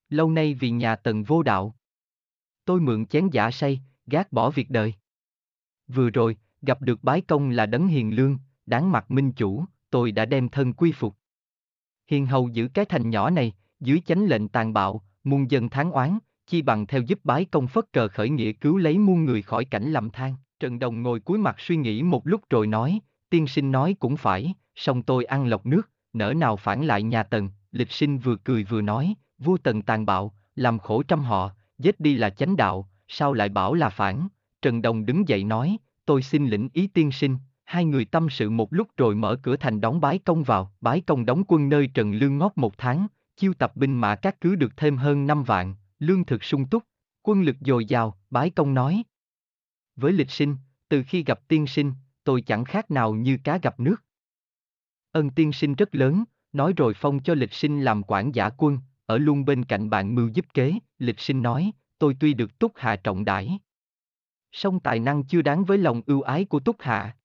Lâu 0.10 0.32
nay 0.32 0.54
vì 0.54 0.70
nhà 0.70 0.96
tần 0.96 1.24
vô 1.24 1.44
đạo. 1.44 1.76
Tôi 2.66 2.80
mượn 2.80 3.06
chén 3.06 3.30
giả 3.30 3.52
say, 3.52 3.82
gác 4.06 4.32
bỏ 4.32 4.50
việc 4.50 4.70
đời. 4.70 4.94
Vừa 5.88 6.10
rồi, 6.10 6.38
gặp 6.62 6.82
được 6.82 7.04
bái 7.04 7.22
công 7.22 7.50
là 7.50 7.66
đấng 7.66 7.88
hiền 7.88 8.16
lương, 8.16 8.38
đáng 8.66 8.92
mặt 8.92 9.12
minh 9.12 9.32
chủ, 9.32 9.66
tôi 9.90 10.12
đã 10.12 10.26
đem 10.26 10.50
thân 10.50 10.74
quy 10.74 10.92
phục. 10.92 11.16
Hiền 12.08 12.26
hầu 12.26 12.48
giữ 12.48 12.68
cái 12.74 12.86
thành 12.86 13.10
nhỏ 13.10 13.30
này, 13.30 13.54
dưới 13.80 14.02
chánh 14.06 14.26
lệnh 14.26 14.48
tàn 14.48 14.74
bạo, 14.74 15.04
muôn 15.24 15.52
dân 15.52 15.70
tháng 15.70 15.92
oán, 15.92 16.18
chi 16.48 16.62
bằng 16.62 16.88
theo 16.88 17.02
giúp 17.02 17.20
bái 17.24 17.46
công 17.46 17.68
phất 17.68 17.92
cờ 17.94 18.08
khởi 18.08 18.30
nghĩa 18.30 18.52
cứu 18.52 18.78
lấy 18.78 18.98
muôn 18.98 19.26
người 19.26 19.42
khỏi 19.42 19.66
cảnh 19.66 19.92
lầm 19.92 20.10
than. 20.10 20.36
Trần 20.60 20.80
Đồng 20.80 21.02
ngồi 21.02 21.20
cúi 21.20 21.38
mặt 21.38 21.56
suy 21.60 21.76
nghĩ 21.76 22.04
một 22.04 22.28
lúc 22.28 22.42
rồi 22.50 22.68
nói, 22.68 23.00
tiên 23.34 23.48
sinh 23.48 23.72
nói 23.72 23.96
cũng 24.00 24.18
phải, 24.18 24.54
song 24.76 25.02
tôi 25.02 25.26
ăn 25.26 25.48
lọc 25.48 25.66
nước, 25.66 25.90
nỡ 26.14 26.34
nào 26.34 26.58
phản 26.58 26.86
lại 26.86 27.04
nhà 27.04 27.24
Tần, 27.24 27.50
lịch 27.72 27.92
sinh 27.92 28.18
vừa 28.18 28.36
cười 28.36 28.64
vừa 28.64 28.82
nói, 28.82 29.14
vua 29.38 29.58
Tần 29.58 29.82
tàn 29.82 30.06
bạo, 30.06 30.34
làm 30.56 30.80
khổ 30.80 31.04
trăm 31.04 31.20
họ, 31.20 31.52
giết 31.78 32.00
đi 32.00 32.16
là 32.16 32.30
chánh 32.30 32.56
đạo, 32.56 32.90
sao 33.08 33.34
lại 33.34 33.50
bảo 33.50 33.74
là 33.74 33.90
phản, 33.90 34.28
Trần 34.62 34.82
Đồng 34.82 35.06
đứng 35.06 35.28
dậy 35.28 35.44
nói, 35.44 35.78
tôi 36.06 36.22
xin 36.22 36.48
lĩnh 36.48 36.70
ý 36.74 36.88
tiên 36.88 37.12
sinh, 37.12 37.38
hai 37.64 37.86
người 37.86 38.06
tâm 38.06 38.30
sự 38.30 38.50
một 38.50 38.74
lúc 38.74 38.88
rồi 38.98 39.16
mở 39.16 39.36
cửa 39.36 39.56
thành 39.56 39.82
đón 39.82 40.02
bái 40.02 40.20
công 40.20 40.44
vào, 40.44 40.74
bái 40.82 41.02
công 41.02 41.26
đóng 41.26 41.44
quân 41.48 41.70
nơi 41.70 41.88
Trần 41.94 42.14
Lương 42.14 42.38
ngót 42.38 42.52
một 42.56 42.78
tháng, 42.78 43.08
chiêu 43.38 43.54
tập 43.54 43.76
binh 43.76 43.94
mã 44.02 44.16
các 44.16 44.42
cứ 44.42 44.56
được 44.56 44.78
thêm 44.78 44.98
hơn 44.98 45.28
năm 45.28 45.44
vạn, 45.44 45.76
lương 46.00 46.26
thực 46.26 46.44
sung 46.44 46.66
túc, 46.66 46.84
quân 47.22 47.42
lực 47.42 47.56
dồi 47.62 47.86
dào, 47.86 48.18
bái 48.30 48.50
công 48.50 48.74
nói. 48.74 49.04
Với 49.96 50.12
lịch 50.12 50.32
sinh, 50.32 50.58
từ 50.90 51.04
khi 51.08 51.24
gặp 51.24 51.48
tiên 51.48 51.68
sinh, 51.68 51.94
tôi 52.24 52.42
chẳng 52.42 52.66
khác 52.66 52.92
nào 52.92 53.14
như 53.14 53.38
cá 53.44 53.58
gặp 53.58 53.80
nước. 53.80 53.96
Ân 55.12 55.30
tiên 55.30 55.54
sinh 55.54 55.76
rất 55.76 55.96
lớn, 55.96 56.24
nói 56.54 56.74
rồi 56.78 56.94
phong 56.96 57.24
cho 57.24 57.34
lịch 57.34 57.54
sinh 57.54 57.82
làm 57.82 58.04
quản 58.04 58.36
giả 58.36 58.50
quân, 58.58 58.80
ở 59.06 59.18
luôn 59.18 59.46
bên 59.46 59.66
cạnh 59.66 59.90
bạn 59.90 60.16
mưu 60.16 60.28
giúp 60.28 60.46
kế, 60.54 60.74
lịch 61.00 61.20
sinh 61.20 61.42
nói, 61.42 61.72
tôi 62.00 62.16
tuy 62.20 62.34
được 62.34 62.60
túc 62.60 62.72
hạ 62.76 62.96
trọng 62.96 63.26
đãi. 63.26 63.60
song 64.52 64.80
tài 64.80 65.00
năng 65.00 65.24
chưa 65.24 65.42
đáng 65.42 65.66
với 65.66 65.78
lòng 65.78 66.02
ưu 66.06 66.22
ái 66.22 66.46
của 66.46 66.60
túc 66.60 66.76
hạ. 66.80 67.18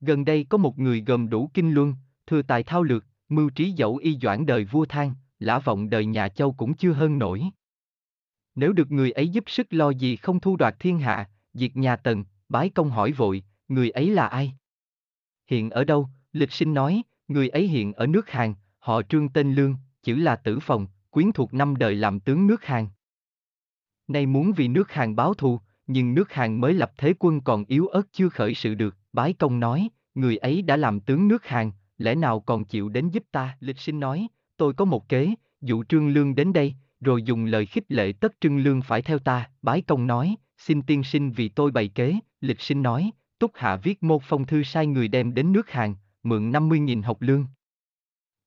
Gần 0.00 0.24
đây 0.24 0.46
có 0.48 0.58
một 0.58 0.78
người 0.78 1.02
gồm 1.06 1.28
đủ 1.28 1.50
kinh 1.54 1.74
luân, 1.74 1.94
thừa 2.26 2.42
tài 2.42 2.62
thao 2.62 2.82
lược, 2.82 3.04
mưu 3.28 3.50
trí 3.50 3.70
dẫu 3.70 3.96
y 3.96 4.18
doãn 4.22 4.46
đời 4.46 4.64
vua 4.64 4.84
thang, 4.84 5.14
lã 5.38 5.58
vọng 5.58 5.90
đời 5.90 6.06
nhà 6.06 6.28
châu 6.28 6.52
cũng 6.52 6.74
chưa 6.74 6.92
hơn 6.92 7.18
nổi. 7.18 7.42
Nếu 8.54 8.72
được 8.72 8.90
người 8.90 9.10
ấy 9.10 9.28
giúp 9.28 9.44
sức 9.46 9.66
lo 9.70 9.90
gì 9.90 10.16
không 10.16 10.40
thu 10.40 10.56
đoạt 10.56 10.76
thiên 10.78 10.98
hạ, 10.98 11.30
diệt 11.54 11.76
nhà 11.76 11.96
tần, 11.96 12.24
bái 12.48 12.70
công 12.70 12.90
hỏi 12.90 13.12
vội, 13.12 13.44
người 13.68 13.90
ấy 13.90 14.10
là 14.10 14.26
ai? 14.26 14.54
Hiện 15.46 15.70
ở 15.70 15.84
đâu? 15.84 16.08
Lịch 16.32 16.52
sinh 16.52 16.74
nói, 16.74 17.02
người 17.28 17.48
ấy 17.48 17.68
hiện 17.68 17.92
ở 17.92 18.06
nước 18.06 18.30
Hàn, 18.30 18.54
họ 18.78 19.02
trương 19.02 19.28
tên 19.28 19.54
Lương, 19.54 19.76
chữ 20.02 20.16
là 20.16 20.36
tử 20.36 20.58
phòng, 20.58 20.86
quyến 21.10 21.32
thuộc 21.32 21.54
năm 21.54 21.76
đời 21.76 21.94
làm 21.94 22.20
tướng 22.20 22.46
nước 22.46 22.64
Hàn. 22.64 22.88
Nay 24.08 24.26
muốn 24.26 24.52
vì 24.52 24.68
nước 24.68 24.92
Hàn 24.92 25.16
báo 25.16 25.34
thù, 25.34 25.60
nhưng 25.86 26.14
nước 26.14 26.32
Hàn 26.32 26.60
mới 26.60 26.74
lập 26.74 26.92
thế 26.96 27.14
quân 27.18 27.40
còn 27.40 27.64
yếu 27.64 27.86
ớt 27.86 28.12
chưa 28.12 28.28
khởi 28.28 28.54
sự 28.54 28.74
được, 28.74 28.96
bái 29.12 29.32
công 29.32 29.60
nói, 29.60 29.88
người 30.14 30.36
ấy 30.36 30.62
đã 30.62 30.76
làm 30.76 31.00
tướng 31.00 31.28
nước 31.28 31.46
Hàn, 31.46 31.70
lẽ 31.98 32.14
nào 32.14 32.40
còn 32.40 32.64
chịu 32.64 32.88
đến 32.88 33.08
giúp 33.08 33.24
ta? 33.32 33.56
Lịch 33.60 33.78
sinh 33.78 34.00
nói, 34.00 34.28
tôi 34.56 34.74
có 34.74 34.84
một 34.84 35.08
kế, 35.08 35.34
dụ 35.60 35.84
Trương 35.84 36.08
Lương 36.08 36.34
đến 36.34 36.52
đây, 36.52 36.74
rồi 37.00 37.22
dùng 37.22 37.44
lời 37.44 37.66
khích 37.66 37.84
lệ 37.88 38.12
tất 38.12 38.32
Trương 38.40 38.58
Lương 38.58 38.82
phải 38.82 39.02
theo 39.02 39.18
ta, 39.18 39.50
bái 39.62 39.82
công 39.82 40.06
nói, 40.06 40.36
xin 40.58 40.82
tiên 40.82 41.02
sinh 41.04 41.32
vì 41.32 41.48
tôi 41.48 41.70
bày 41.70 41.88
kế, 41.88 42.14
lịch 42.40 42.60
sinh 42.60 42.82
nói, 42.82 43.10
Túc 43.38 43.50
Hạ 43.54 43.76
viết 43.76 44.02
một 44.02 44.22
phong 44.24 44.46
thư 44.46 44.62
sai 44.62 44.86
người 44.86 45.08
đem 45.08 45.34
đến 45.34 45.52
nước 45.52 45.70
Hàn, 45.70 45.94
mượn 46.22 46.52
50.000 46.52 47.02
học 47.02 47.16
lương. 47.20 47.46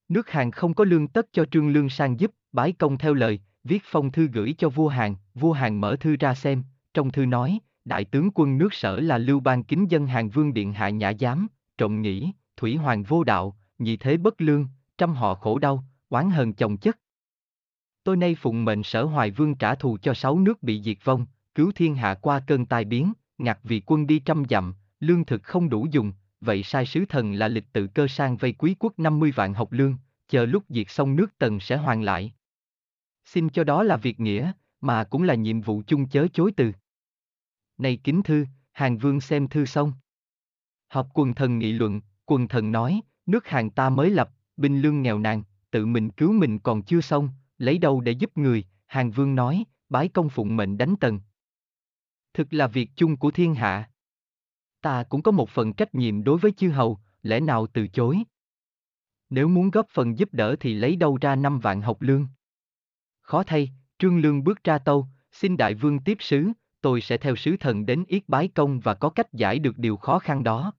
Nước 0.10 0.30
Hàn 0.30 0.52
không 0.52 0.74
có 0.74 0.84
lương 0.84 1.08
tất 1.08 1.28
cho 1.32 1.46
Trương 1.46 1.70
Lương 1.70 1.90
sang 1.90 2.20
giúp, 2.20 2.32
bái 2.52 2.72
công 2.72 2.98
theo 2.98 3.14
lời, 3.14 3.40
viết 3.64 3.82
phong 3.86 4.12
thư 4.12 4.28
gửi 4.28 4.56
cho 4.58 4.70
vua 4.70 4.88
Hàn, 4.88 5.16
vua 5.34 5.54
Hàn 5.54 5.82
mở 5.82 5.96
thư 6.00 6.16
ra 6.20 6.36
xem, 6.36 6.64
trong 6.94 7.12
thư 7.12 7.26
nói, 7.26 7.60
đại 7.86 8.06
tướng 8.06 8.30
quân 8.36 8.58
nước 8.58 8.74
sở 8.74 9.00
là 9.00 9.18
Lưu 9.18 9.40
Bang 9.40 9.64
kính 9.64 9.92
dân 9.92 10.08
Hàn 10.08 10.30
Vương 10.30 10.54
Điện 10.54 10.74
Hạ 10.74 10.90
Nhã 10.90 11.14
Giám, 11.20 11.48
trộm 11.78 12.02
nghĩ, 12.02 12.32
Thủy 12.58 12.76
Hoàng 12.76 13.04
vô 13.04 13.24
đạo, 13.24 13.58
nhị 13.80 13.98
thế 13.98 14.18
bất 14.18 14.42
lương, 14.42 14.68
trăm 14.98 15.14
họ 15.14 15.36
khổ 15.36 15.60
đau, 15.60 15.84
oán 16.10 16.30
hờn 16.30 16.54
chồng 16.54 16.78
chất. 16.78 17.00
Tôi 18.04 18.18
nay 18.18 18.36
phụng 18.36 18.66
mệnh 18.66 18.84
sở 18.84 19.04
Hoài 19.04 19.32
Vương 19.32 19.56
trả 19.56 19.76
thù 19.76 19.98
cho 20.02 20.14
sáu 20.14 20.40
nước 20.40 20.64
bị 20.64 20.82
diệt 20.84 20.98
vong, 21.04 21.26
cứu 21.56 21.72
thiên 21.76 21.96
hạ 21.96 22.14
qua 22.14 22.42
cơn 22.48 22.66
tai 22.66 22.86
biến, 22.86 23.14
ngặt 23.40 23.60
vì 23.64 23.82
quân 23.86 24.08
đi 24.08 24.20
trăm 24.20 24.44
dặm, 24.50 24.74
lương 25.00 25.26
thực 25.26 25.44
không 25.44 25.70
đủ 25.70 25.88
dùng, 25.92 26.14
vậy 26.42 26.64
sai 26.64 26.86
sứ 26.86 27.06
thần 27.06 27.34
là 27.34 27.48
lịch 27.48 27.74
tự 27.74 27.88
cơ 27.88 28.08
sang 28.08 28.38
vây 28.38 28.54
quý 28.54 28.76
quốc 28.80 29.00
50 29.00 29.32
vạn 29.36 29.54
học 29.54 29.72
lương, 29.72 29.96
chờ 30.28 30.46
lúc 30.46 30.64
diệt 30.70 30.86
xong 30.90 31.16
nước 31.16 31.38
tần 31.38 31.60
sẽ 31.60 31.78
hoàn 31.78 32.04
lại. 32.04 32.34
Xin 33.26 33.50
cho 33.50 33.64
đó 33.64 33.84
là 33.84 33.98
việc 33.98 34.20
nghĩa, 34.20 34.52
mà 34.82 35.04
cũng 35.04 35.24
là 35.24 35.36
nhiệm 35.36 35.62
vụ 35.62 35.82
chung 35.88 36.08
chớ 36.08 36.28
chối 36.34 36.52
từ. 36.58 36.72
Này 37.78 37.98
kính 38.04 38.24
thư, 38.24 38.46
Hàng 38.72 38.98
Vương 38.98 39.22
xem 39.22 39.48
thư 39.48 39.66
xong. 39.66 39.94
Họp 40.88 41.10
quần 41.14 41.34
thần 41.34 41.60
nghị 41.60 41.72
luận, 41.72 42.02
quần 42.26 42.48
thần 42.48 42.72
nói, 42.72 43.02
nước 43.26 43.48
Hàng 43.48 43.70
ta 43.70 43.90
mới 43.90 44.10
lập, 44.10 44.30
binh 44.58 44.82
lương 44.82 45.02
nghèo 45.02 45.20
nàn, 45.20 45.44
tự 45.72 45.86
mình 45.86 46.10
cứu 46.10 46.34
mình 46.34 46.60
còn 46.60 46.82
chưa 46.82 47.02
xong, 47.02 47.30
lấy 47.58 47.78
đâu 47.78 48.02
để 48.02 48.12
giúp 48.12 48.38
người, 48.38 48.64
Hàng 48.88 49.12
Vương 49.12 49.36
nói, 49.36 49.64
bái 49.90 50.08
công 50.08 50.30
phụng 50.30 50.56
mệnh 50.56 50.78
đánh 50.78 50.96
tần. 51.00 51.20
Thực 52.40 52.54
là 52.54 52.68
việc 52.68 52.90
chung 52.96 53.18
của 53.18 53.32
thiên 53.32 53.56
hạ. 53.56 53.90
Ta 54.82 55.04
cũng 55.04 55.22
có 55.22 55.32
một 55.32 55.50
phần 55.50 55.74
trách 55.74 55.96
nhiệm 55.96 56.24
đối 56.24 56.38
với 56.38 56.52
chư 56.52 56.70
hầu, 56.70 57.00
lẽ 57.22 57.40
nào 57.40 57.68
từ 57.68 57.88
chối? 57.88 58.20
Nếu 59.30 59.48
muốn 59.48 59.70
góp 59.70 59.90
phần 59.90 60.18
giúp 60.18 60.30
đỡ 60.32 60.56
thì 60.60 60.74
lấy 60.74 60.96
đâu 60.96 61.18
ra 61.22 61.36
năm 61.36 61.60
vạn 61.60 61.82
học 61.82 62.02
lương? 62.02 62.28
Khó 63.22 63.44
thay, 63.44 63.70
Trương 63.98 64.20
Lương 64.20 64.44
bước 64.44 64.64
ra 64.64 64.78
tâu, 64.78 65.08
xin 65.32 65.58
đại 65.58 65.74
vương 65.74 66.00
tiếp 66.00 66.18
sứ, 66.20 66.52
tôi 66.82 67.02
sẽ 67.02 67.18
theo 67.18 67.36
sứ 67.36 67.58
thần 67.58 67.86
đến 67.86 68.04
yết 68.08 68.30
bái 68.30 68.48
công 68.48 68.80
và 68.80 68.94
có 68.94 69.10
cách 69.10 69.34
giải 69.34 69.60
được 69.60 69.78
điều 69.78 69.98
khó 69.98 70.20
khăn 70.20 70.44
đó. 70.44 70.74